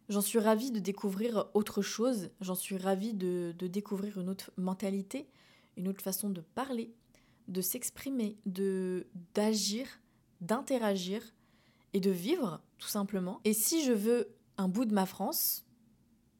J'en 0.08 0.20
suis 0.20 0.38
ravie 0.38 0.70
de 0.70 0.80
découvrir 0.80 1.46
autre 1.54 1.80
chose, 1.80 2.30
j'en 2.40 2.54
suis 2.54 2.76
ravie 2.76 3.14
de, 3.14 3.54
découvrir 3.58 4.18
une 4.18 4.28
autre 4.28 4.50
mentalité, 4.56 5.28
une 5.76 5.88
autre 5.88 6.02
façon 6.02 6.28
de 6.28 6.42
parler, 6.42 6.92
de 7.48 7.62
s'exprimer, 7.62 8.36
de 8.44 9.06
d'agir, 9.34 9.86
d'interagir 10.40 11.22
et 11.94 12.00
de 12.00 12.10
vivre 12.10 12.60
tout 12.78 12.88
simplement. 12.88 13.40
Et 13.44 13.54
si 13.54 13.82
je 13.82 13.92
veux 13.92 14.28
un 14.58 14.68
bout 14.68 14.84
de 14.84 14.94
ma 14.94 15.06
France, 15.06 15.64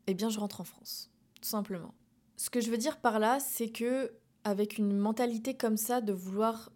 eh 0.07 0.15
bien 0.15 0.29
je 0.29 0.39
rentre 0.39 0.61
en 0.61 0.65
France, 0.65 1.11
tout 1.41 1.49
simplement. 1.49 1.95
Ce 2.37 2.51
que 2.51 2.61
je 2.61 2.71
veux 2.71 2.79
dire 2.79 3.01
par 3.01 3.19
là, 3.19 3.41
c'est 3.41 3.71
que 3.71 4.13
avec 4.45 4.77
une 4.77 4.95
mentalité 4.95 5.57
comme 5.57 5.79
ça 5.79 6.03
de 6.03 6.13
vouloir 6.13 6.71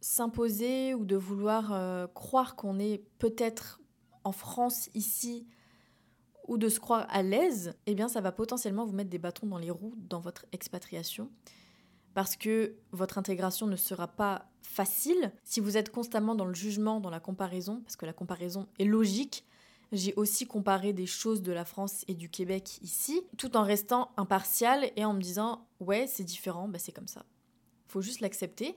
s'imposer 0.00 0.94
ou 0.94 1.04
de 1.04 1.16
vouloir 1.16 1.72
euh, 1.72 2.06
croire 2.06 2.56
qu'on 2.56 2.78
est 2.78 3.04
peut-être 3.18 3.82
en 4.24 4.32
France 4.32 4.88
ici 4.94 5.46
ou 6.46 6.58
de 6.58 6.68
se 6.68 6.80
croire 6.80 7.06
à 7.10 7.22
l'aise, 7.22 7.74
eh 7.86 7.94
bien 7.94 8.08
ça 8.08 8.20
va 8.20 8.32
potentiellement 8.32 8.84
vous 8.84 8.94
mettre 8.94 9.10
des 9.10 9.18
bâtons 9.18 9.46
dans 9.46 9.58
les 9.58 9.70
roues 9.70 9.94
dans 9.96 10.20
votre 10.20 10.46
expatriation 10.52 11.30
parce 12.14 12.36
que 12.36 12.76
votre 12.92 13.18
intégration 13.18 13.66
ne 13.66 13.76
sera 13.76 14.06
pas 14.06 14.46
facile 14.62 15.32
si 15.42 15.60
vous 15.60 15.76
êtes 15.76 15.90
constamment 15.90 16.34
dans 16.34 16.44
le 16.44 16.54
jugement, 16.54 17.00
dans 17.00 17.10
la 17.10 17.20
comparaison, 17.20 17.80
parce 17.80 17.96
que 17.96 18.06
la 18.06 18.12
comparaison 18.12 18.68
est 18.78 18.84
logique. 18.84 19.44
J'ai 19.92 20.14
aussi 20.14 20.46
comparé 20.46 20.92
des 20.92 21.06
choses 21.06 21.42
de 21.42 21.52
la 21.52 21.64
France 21.64 22.04
et 22.08 22.14
du 22.14 22.30
Québec 22.30 22.78
ici, 22.82 23.22
tout 23.36 23.56
en 23.56 23.62
restant 23.62 24.12
impartial 24.16 24.90
et 24.96 25.04
en 25.04 25.12
me 25.12 25.20
disant 25.20 25.66
ouais 25.80 26.06
c'est 26.06 26.24
différent, 26.24 26.68
bah, 26.68 26.78
c'est 26.78 26.92
comme 26.92 27.08
ça. 27.08 27.26
Faut 27.88 28.00
juste 28.00 28.20
l'accepter 28.20 28.76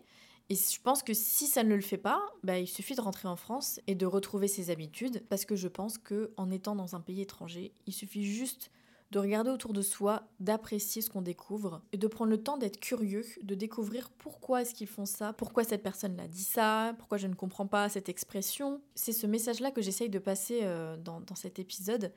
et 0.49 0.55
je 0.55 0.81
pense 0.81 1.03
que 1.03 1.13
si 1.13 1.45
ça 1.47 1.63
ne 1.63 1.75
le 1.75 1.81
fait 1.81 1.97
pas, 1.97 2.21
bah, 2.43 2.57
il 2.57 2.67
suffit 2.67 2.95
de 2.95 3.01
rentrer 3.01 3.27
en 3.27 3.35
France 3.35 3.81
et 3.85 3.95
de 3.95 4.05
retrouver 4.05 4.47
ses 4.47 4.69
habitudes, 4.69 5.23
parce 5.29 5.43
que 5.43 5.55
je 5.55 5.67
pense 5.67 5.97
que 5.97 6.31
en 6.37 6.49
étant 6.51 6.75
dans 6.75 6.95
un 6.95 7.01
pays 7.01 7.21
étranger, 7.21 7.73
il 7.85 7.93
suffit 7.93 8.25
juste 8.25 8.71
de 9.11 9.19
regarder 9.19 9.49
autour 9.49 9.73
de 9.73 9.81
soi, 9.81 10.27
d'apprécier 10.39 11.01
ce 11.01 11.09
qu'on 11.09 11.21
découvre 11.21 11.81
et 11.93 11.97
de 11.97 12.07
prendre 12.07 12.29
le 12.29 12.41
temps 12.41 12.57
d'être 12.57 12.79
curieux, 12.79 13.23
de 13.41 13.55
découvrir 13.55 14.09
pourquoi 14.09 14.61
est-ce 14.61 14.73
qu'ils 14.73 14.87
font 14.87 15.05
ça, 15.05 15.31
pourquoi 15.31 15.63
cette 15.63 15.83
personne 15.83 16.15
l'a 16.17 16.27
dit 16.27 16.43
ça, 16.43 16.93
pourquoi 16.97 17.17
je 17.17 17.27
ne 17.27 17.33
comprends 17.33 17.67
pas 17.67 17.87
cette 17.87 18.09
expression. 18.09 18.81
C'est 18.95 19.13
ce 19.13 19.27
message-là 19.27 19.71
que 19.71 19.81
j'essaye 19.81 20.09
de 20.09 20.19
passer 20.19 20.61
euh, 20.63 20.97
dans, 20.97 21.23
cet 21.35 21.59
épisode. 21.59 22.13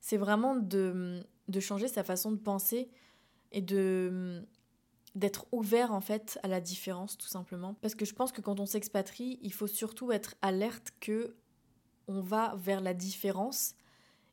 C'est 0.00 0.16
vraiment 0.16 0.56
de 0.56 1.22
changer 1.60 1.88
sa 1.88 2.04
façon 2.04 2.32
de 2.32 2.38
penser 2.38 2.90
et 3.52 3.60
de 3.60 4.42
d'être 5.14 5.46
ouvert 5.52 5.92
en 5.92 6.00
fait 6.00 6.38
à 6.42 6.48
la 6.48 6.60
différence 6.60 7.16
tout 7.16 7.26
simplement. 7.26 7.74
Parce 7.80 7.94
que 7.94 8.04
je 8.04 8.14
pense 8.14 8.32
que 8.32 8.40
quand 8.40 8.60
on 8.60 8.66
s'expatrie 8.66 9.38
il 9.42 9.52
faut 9.52 9.66
surtout 9.66 10.12
être 10.12 10.34
alerte 10.42 10.92
que 11.00 11.36
on 12.08 12.20
va 12.20 12.54
vers 12.56 12.80
la 12.80 12.94
différence 12.94 13.74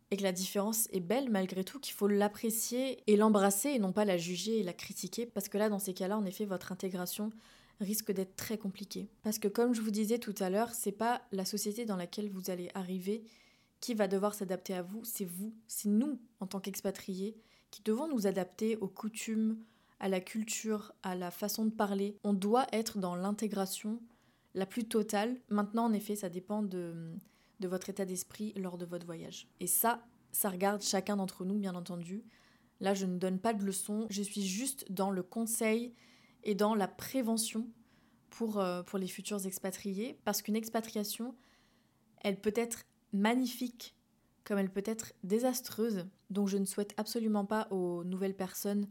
et 0.10 0.18
que 0.18 0.24
la 0.24 0.32
différence 0.32 0.88
est 0.92 1.00
belle 1.00 1.30
malgré 1.30 1.64
tout 1.64 1.80
qu'il 1.80 1.94
faut 1.94 2.08
l'apprécier 2.08 3.04
et 3.08 3.18
l'embrasser 3.18 3.70
et 3.70 3.80
non 3.80 3.92
pas 3.92 4.06
la 4.06 4.18
juger 4.18 4.60
et 4.60 4.64
la 4.64 4.74
critiquer. 4.74 5.26
Parce 5.26 5.50
que 5.50 5.58
là 5.58 5.70
dans 5.70 5.80
ces 5.80 5.94
cas-là 5.94 6.18
en 6.18 6.26
effet 6.26 6.46
votre 6.46 6.72
intégration 6.72 7.32
risque 7.80 8.12
d'être 8.12 8.36
très 8.36 8.58
compliquée. 8.58 9.10
Parce 9.24 9.40
que 9.40 9.48
comme 9.48 9.74
je 9.74 9.82
vous 9.82 9.92
disais 9.92 10.20
tout 10.20 10.36
à 10.40 10.50
l'heure 10.50 10.74
c'est 10.74 10.92
pas 10.92 11.22
la 11.32 11.46
société 11.46 11.86
dans 11.86 11.98
laquelle 11.98 12.30
vous 12.30 12.50
allez 12.50 12.70
arriver 12.74 13.24
qui 13.80 13.94
va 13.94 14.08
devoir 14.08 14.34
s'adapter 14.34 14.74
à 14.74 14.82
vous 14.84 15.04
c'est 15.04 15.26
vous 15.26 15.54
c'est 15.68 15.90
nous 15.90 16.20
en 16.40 16.48
tant 16.48 16.60
qu'expatriés 16.60 17.36
qui 17.72 17.82
devons 17.82 18.08
nous 18.08 18.28
adapter 18.28 18.78
aux 18.78 18.88
coutumes 18.88 19.58
à 20.00 20.10
la 20.10 20.20
culture, 20.20 20.94
à 21.04 21.16
la 21.16 21.32
façon 21.32 21.66
de 21.66 21.72
parler. 21.72 22.18
On 22.24 22.34
doit 22.34 22.68
être 22.72 22.98
dans 22.98 23.16
l'intégration 23.16 24.00
la 24.54 24.66
plus 24.66 24.86
totale. 24.86 25.38
Maintenant, 25.50 25.86
en 25.86 25.94
effet, 25.94 26.16
ça 26.16 26.30
dépend 26.30 26.64
de, 26.64 27.14
de 27.60 27.68
votre 27.68 27.90
état 27.90 28.06
d'esprit 28.06 28.54
lors 28.56 28.78
de 28.78 28.86
votre 28.86 29.06
voyage. 29.06 29.48
Et 29.60 29.68
ça, 29.68 30.04
ça 30.32 30.50
regarde 30.50 30.82
chacun 30.82 31.18
d'entre 31.18 31.46
nous, 31.46 31.58
bien 31.58 31.76
entendu. 31.76 32.24
Là, 32.80 32.94
je 32.94 33.06
ne 33.06 33.18
donne 33.18 33.40
pas 33.40 33.54
de 33.54 33.64
leçons, 33.64 34.06
je 34.10 34.22
suis 34.22 34.46
juste 34.46 34.92
dans 34.92 35.10
le 35.10 35.24
conseil 35.24 35.94
et 36.44 36.54
dans 36.54 36.76
la 36.76 36.88
prévention 36.88 37.68
pour, 38.30 38.60
euh, 38.60 38.84
pour 38.84 39.00
les 39.00 39.08
futurs 39.08 39.46
expatriés, 39.46 40.20
parce 40.26 40.42
qu'une 40.42 40.56
expatriation, 40.56 41.36
elle 42.22 42.40
peut 42.40 42.54
être 42.56 42.84
magnifique 43.14 43.96
comme 44.44 44.60
elle 44.60 44.72
peut 44.72 44.84
être 44.86 45.14
désastreuse. 45.24 46.06
Donc 46.30 46.48
je 46.48 46.58
ne 46.58 46.66
souhaite 46.66 46.94
absolument 46.98 47.46
pas 47.46 47.68
aux 47.72 48.04
nouvelles 48.04 48.36
personnes 48.36 48.88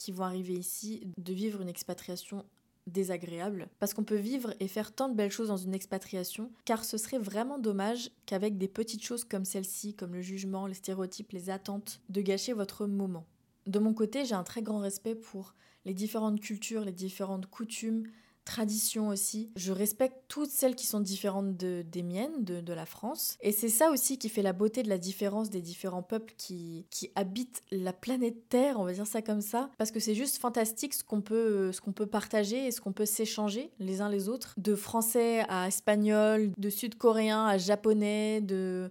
qui 0.00 0.12
vont 0.12 0.24
arriver 0.24 0.54
ici 0.54 1.02
de 1.18 1.32
vivre 1.34 1.60
une 1.60 1.68
expatriation 1.68 2.46
désagréable. 2.86 3.68
Parce 3.78 3.92
qu'on 3.92 4.02
peut 4.02 4.16
vivre 4.16 4.54
et 4.58 4.66
faire 4.66 4.94
tant 4.94 5.10
de 5.10 5.14
belles 5.14 5.30
choses 5.30 5.48
dans 5.48 5.58
une 5.58 5.74
expatriation, 5.74 6.50
car 6.64 6.84
ce 6.84 6.96
serait 6.96 7.18
vraiment 7.18 7.58
dommage 7.58 8.10
qu'avec 8.24 8.56
des 8.56 8.66
petites 8.66 9.04
choses 9.04 9.24
comme 9.24 9.44
celle-ci, 9.44 9.94
comme 9.94 10.14
le 10.14 10.22
jugement, 10.22 10.66
les 10.66 10.74
stéréotypes, 10.74 11.32
les 11.32 11.50
attentes, 11.50 12.00
de 12.08 12.22
gâcher 12.22 12.54
votre 12.54 12.86
moment. 12.86 13.26
De 13.66 13.78
mon 13.78 13.92
côté, 13.92 14.24
j'ai 14.24 14.34
un 14.34 14.42
très 14.42 14.62
grand 14.62 14.78
respect 14.78 15.14
pour 15.14 15.54
les 15.84 15.92
différentes 15.92 16.40
cultures, 16.40 16.86
les 16.86 16.92
différentes 16.92 17.46
coutumes, 17.46 18.04
traditions 18.44 19.08
aussi. 19.08 19.50
Je 19.56 19.72
respecte 19.72 20.16
toutes 20.28 20.50
celles 20.50 20.74
qui 20.74 20.86
sont 20.86 21.00
différentes 21.00 21.56
de, 21.56 21.82
des 21.82 22.02
miennes, 22.02 22.44
de, 22.44 22.60
de 22.60 22.72
la 22.72 22.86
France. 22.86 23.36
Et 23.40 23.52
c'est 23.52 23.68
ça 23.68 23.90
aussi 23.90 24.18
qui 24.18 24.28
fait 24.28 24.42
la 24.42 24.52
beauté 24.52 24.82
de 24.82 24.88
la 24.88 24.98
différence 24.98 25.50
des 25.50 25.62
différents 25.62 26.02
peuples 26.02 26.34
qui, 26.36 26.86
qui 26.90 27.10
habitent 27.14 27.62
la 27.70 27.92
planète 27.92 28.48
Terre, 28.48 28.78
on 28.80 28.84
va 28.84 28.92
dire 28.92 29.06
ça 29.06 29.22
comme 29.22 29.40
ça. 29.40 29.70
Parce 29.78 29.90
que 29.90 30.00
c'est 30.00 30.14
juste 30.14 30.38
fantastique 30.38 30.94
ce 30.94 31.04
qu'on 31.04 31.20
peut, 31.20 31.70
peut 31.94 32.06
partager 32.06 32.66
et 32.66 32.70
ce 32.70 32.80
qu'on 32.80 32.92
peut 32.92 33.06
s'échanger 33.06 33.70
les 33.78 34.00
uns 34.00 34.08
les 34.08 34.28
autres. 34.28 34.54
De 34.56 34.74
français 34.74 35.44
à 35.48 35.68
espagnol, 35.68 36.52
de 36.56 36.70
sud-coréen 36.70 37.46
à 37.46 37.58
japonais, 37.58 38.40
de 38.40 38.90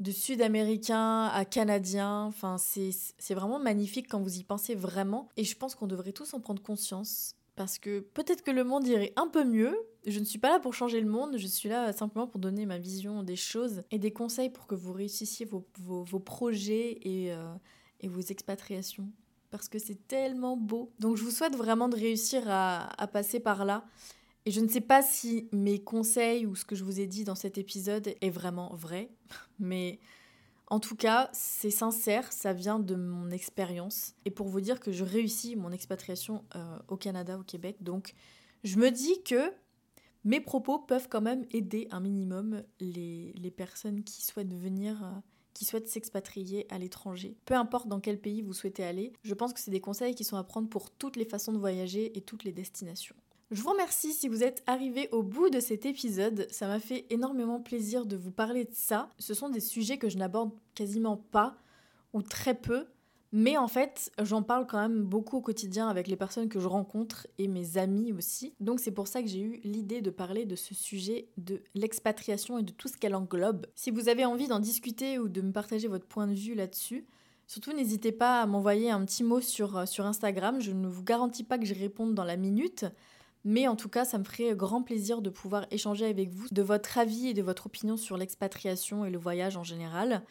de 0.00 0.10
sud-américain 0.10 1.24
à 1.26 1.44
canadien. 1.44 2.24
Enfin, 2.24 2.56
c'est 2.58 3.34
vraiment 3.34 3.58
magnifique 3.58 4.08
quand 4.08 4.20
vous 4.20 4.38
y 4.38 4.44
pensez 4.44 4.74
vraiment. 4.74 5.28
Et 5.36 5.44
je 5.44 5.56
pense 5.56 5.74
qu'on 5.74 5.86
devrait 5.86 6.12
tous 6.12 6.34
en 6.34 6.40
prendre 6.40 6.62
conscience 6.62 7.34
parce 7.56 7.78
que 7.78 8.00
peut-être 8.00 8.42
que 8.42 8.50
le 8.50 8.64
monde 8.64 8.86
irait 8.86 9.12
un 9.16 9.26
peu 9.26 9.44
mieux. 9.44 9.74
Je 10.06 10.20
ne 10.20 10.24
suis 10.24 10.38
pas 10.38 10.50
là 10.50 10.60
pour 10.60 10.74
changer 10.74 11.00
le 11.00 11.08
monde, 11.08 11.36
je 11.36 11.46
suis 11.46 11.68
là 11.68 11.92
simplement 11.92 12.28
pour 12.28 12.38
donner 12.38 12.64
ma 12.66 12.78
vision 12.78 13.24
des 13.24 13.34
choses 13.34 13.82
et 13.90 13.98
des 13.98 14.12
conseils 14.12 14.50
pour 14.50 14.66
que 14.66 14.76
vous 14.76 14.92
réussissiez 14.92 15.46
vos, 15.46 15.66
vos, 15.80 16.20
projets 16.20 16.98
et, 17.02 17.32
euh, 17.32 17.54
et, 18.00 18.08
vos 18.08 18.20
expatriations. 18.20 19.08
Parce 19.50 19.68
que 19.68 19.78
c'est 19.78 20.06
tellement 20.06 20.56
beau. 20.56 20.92
Donc 21.00 21.16
je 21.16 21.24
vous 21.24 21.30
souhaite 21.30 21.56
vraiment 21.56 21.88
de 21.88 21.96
réussir 21.96 22.42
à, 22.46 22.88
à 23.02 23.06
passer 23.08 23.40
par 23.40 23.64
là. 23.64 23.84
Et 24.44 24.52
je 24.52 24.60
ne 24.60 24.68
sais 24.68 24.80
pas 24.80 25.02
si 25.02 25.48
mes 25.50 25.82
conseils 25.82 26.46
ou 26.46 26.54
ce 26.54 26.64
que 26.64 26.76
je 26.76 26.84
vous 26.84 27.00
ai 27.00 27.06
dit 27.08 27.24
dans 27.24 27.34
cet 27.34 27.58
épisode 27.58 28.14
est 28.20 28.30
vraiment 28.30 28.72
vrai, 28.76 29.10
mais 29.58 29.98
en 30.68 30.80
tout 30.80 30.96
cas, 30.96 31.30
c'est 31.32 31.70
sincère, 31.70 32.32
ça 32.32 32.52
vient 32.52 32.80
de 32.80 32.96
mon 32.96 33.30
expérience. 33.30 34.14
Et 34.24 34.30
pour 34.30 34.48
vous 34.48 34.60
dire 34.60 34.80
que 34.80 34.90
je 34.90 35.04
réussis 35.04 35.54
mon 35.54 35.70
expatriation 35.70 36.44
euh, 36.56 36.78
au 36.88 36.96
Canada, 36.96 37.38
au 37.38 37.44
Québec, 37.44 37.76
donc 37.80 38.14
je 38.64 38.76
me 38.78 38.90
dis 38.90 39.22
que 39.22 39.52
mes 40.24 40.40
propos 40.40 40.80
peuvent 40.80 41.08
quand 41.08 41.20
même 41.20 41.44
aider 41.52 41.86
un 41.92 42.00
minimum 42.00 42.64
les, 42.80 43.52
personnes 43.56 44.02
qui 44.02 44.24
souhaitent 44.24 44.54
venir, 44.54 45.04
euh, 45.04 45.10
qui 45.54 45.64
souhaitent 45.64 45.88
s'expatrier 45.88 46.66
à 46.68 46.78
l'étranger. 46.78 47.36
Peu 47.44 47.54
importe 47.54 47.86
dans 47.86 48.00
quel 48.00 48.20
pays 48.20 48.42
vous 48.42 48.52
souhaitez 48.52 48.82
aller, 48.82 49.12
je 49.22 49.34
pense 49.34 49.52
que 49.52 49.60
c'est 49.60 49.70
des 49.70 49.80
conseils 49.80 50.16
qui 50.16 50.24
sont 50.24 50.36
à 50.36 50.42
prendre 50.42 50.68
pour 50.68 50.90
toutes 50.90 51.14
les 51.14 51.26
façons 51.26 51.52
de 51.52 51.58
voyager 51.58 52.18
et 52.18 52.22
toutes 52.22 52.42
les 52.42 52.52
destinations. 52.52 53.14
Je 53.52 53.62
vous 53.62 53.70
remercie 53.70 54.12
si 54.12 54.26
vous 54.26 54.42
êtes 54.42 54.64
arrivé 54.66 55.08
au 55.12 55.22
bout 55.22 55.50
de 55.50 55.60
cet 55.60 55.86
épisode. 55.86 56.48
Ça 56.50 56.66
m'a 56.66 56.80
fait 56.80 57.06
énormément 57.10 57.60
plaisir 57.60 58.04
de 58.04 58.16
vous 58.16 58.32
parler 58.32 58.64
de 58.64 58.74
ça. 58.74 59.10
Ce 59.20 59.34
sont 59.34 59.50
des 59.50 59.60
sujets 59.60 59.98
que 59.98 60.08
je 60.08 60.18
n'aborde 60.18 60.50
quasiment 60.74 61.16
pas 61.16 61.56
ou 62.12 62.22
très 62.22 62.54
peu. 62.54 62.86
Mais 63.30 63.56
en 63.56 63.68
fait, 63.68 64.10
j'en 64.20 64.42
parle 64.42 64.66
quand 64.66 64.80
même 64.80 65.04
beaucoup 65.04 65.36
au 65.36 65.40
quotidien 65.40 65.88
avec 65.88 66.08
les 66.08 66.16
personnes 66.16 66.48
que 66.48 66.58
je 66.58 66.66
rencontre 66.66 67.28
et 67.38 67.46
mes 67.46 67.78
amis 67.78 68.12
aussi. 68.12 68.52
Donc 68.58 68.80
c'est 68.80 68.90
pour 68.90 69.06
ça 69.06 69.22
que 69.22 69.28
j'ai 69.28 69.40
eu 69.40 69.60
l'idée 69.62 70.00
de 70.00 70.10
parler 70.10 70.44
de 70.44 70.56
ce 70.56 70.74
sujet 70.74 71.28
de 71.36 71.62
l'expatriation 71.76 72.58
et 72.58 72.64
de 72.64 72.72
tout 72.72 72.88
ce 72.88 72.96
qu'elle 72.96 73.14
englobe. 73.14 73.66
Si 73.76 73.92
vous 73.92 74.08
avez 74.08 74.24
envie 74.24 74.48
d'en 74.48 74.58
discuter 74.58 75.20
ou 75.20 75.28
de 75.28 75.40
me 75.40 75.52
partager 75.52 75.86
votre 75.86 76.06
point 76.06 76.26
de 76.26 76.34
vue 76.34 76.54
là-dessus, 76.54 77.06
surtout 77.46 77.72
n'hésitez 77.72 78.10
pas 78.10 78.42
à 78.42 78.46
m'envoyer 78.46 78.90
un 78.90 79.04
petit 79.04 79.22
mot 79.22 79.40
sur, 79.40 79.76
euh, 79.76 79.86
sur 79.86 80.04
Instagram. 80.04 80.60
Je 80.60 80.72
ne 80.72 80.88
vous 80.88 81.04
garantis 81.04 81.44
pas 81.44 81.58
que 81.58 81.66
je 81.66 81.74
réponde 81.74 82.14
dans 82.14 82.24
la 82.24 82.36
minute. 82.36 82.86
Mais 83.48 83.68
en 83.68 83.76
tout 83.76 83.88
cas, 83.88 84.04
ça 84.04 84.18
me 84.18 84.24
ferait 84.24 84.56
grand 84.56 84.82
plaisir 84.82 85.22
de 85.22 85.30
pouvoir 85.30 85.66
échanger 85.70 86.04
avec 86.04 86.30
vous 86.30 86.48
de 86.50 86.62
votre 86.62 86.98
avis 86.98 87.28
et 87.28 87.32
de 87.32 87.42
votre 87.42 87.66
opinion 87.66 87.96
sur 87.96 88.16
l'expatriation 88.16 89.04
et 89.04 89.10
le 89.10 89.18
voyage 89.18 89.56
en 89.56 89.62
général. 89.62 90.24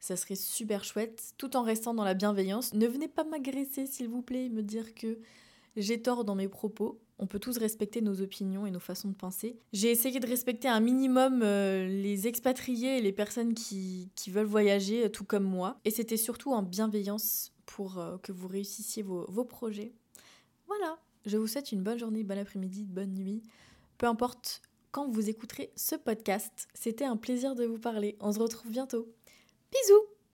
Ça 0.00 0.16
serait 0.16 0.34
super 0.34 0.82
chouette, 0.82 1.34
tout 1.36 1.58
en 1.58 1.62
restant 1.62 1.92
dans 1.92 2.04
la 2.04 2.14
bienveillance. 2.14 2.72
Ne 2.72 2.86
venez 2.86 3.06
pas 3.06 3.24
m'agresser, 3.24 3.84
s'il 3.84 4.08
vous 4.08 4.22
plaît, 4.22 4.46
et 4.46 4.48
me 4.48 4.62
dire 4.62 4.94
que 4.94 5.18
j'ai 5.76 6.00
tort 6.00 6.24
dans 6.24 6.34
mes 6.34 6.48
propos. 6.48 7.02
On 7.18 7.26
peut 7.26 7.38
tous 7.38 7.58
respecter 7.58 8.00
nos 8.00 8.22
opinions 8.22 8.64
et 8.64 8.70
nos 8.70 8.80
façons 8.80 9.08
de 9.08 9.14
penser. 9.14 9.58
J'ai 9.74 9.90
essayé 9.90 10.18
de 10.18 10.26
respecter 10.26 10.66
un 10.66 10.80
minimum 10.80 11.42
euh, 11.42 11.86
les 11.86 12.26
expatriés 12.26 12.96
et 12.96 13.02
les 13.02 13.12
personnes 13.12 13.52
qui, 13.52 14.10
veulent 14.28 14.46
voyager, 14.46 15.04
euh, 15.04 15.08
tout 15.10 15.24
comme 15.24 15.44
moi. 15.44 15.78
Et 15.84 15.90
c'était 15.90 16.16
surtout 16.16 16.54
en 16.54 16.62
bienveillance 16.62 17.52
pour 17.66 17.98
euh, 17.98 18.16
que 18.22 18.32
vous 18.32 18.48
réussissiez 18.48 19.02
vos, 19.02 19.26
vos 19.28 19.44
projets. 19.44 19.92
Voilà. 20.66 20.98
Je 21.26 21.38
vous 21.38 21.46
souhaite 21.46 21.72
une 21.72 21.82
bonne 21.82 21.98
journée, 21.98 22.22
bon 22.22 22.38
après-midi, 22.38 22.84
bonne 22.84 23.14
nuit. 23.14 23.42
Peu 23.96 24.06
importe 24.06 24.60
quand 24.92 25.08
vous 25.08 25.28
écouterez 25.28 25.72
ce 25.74 25.96
podcast, 25.96 26.68
c'était 26.74 27.04
un 27.04 27.16
plaisir 27.16 27.54
de 27.54 27.64
vous 27.64 27.78
parler. 27.78 28.16
On 28.20 28.32
se 28.32 28.38
retrouve 28.38 28.70
bientôt. 28.70 29.08
Bisous 29.72 30.13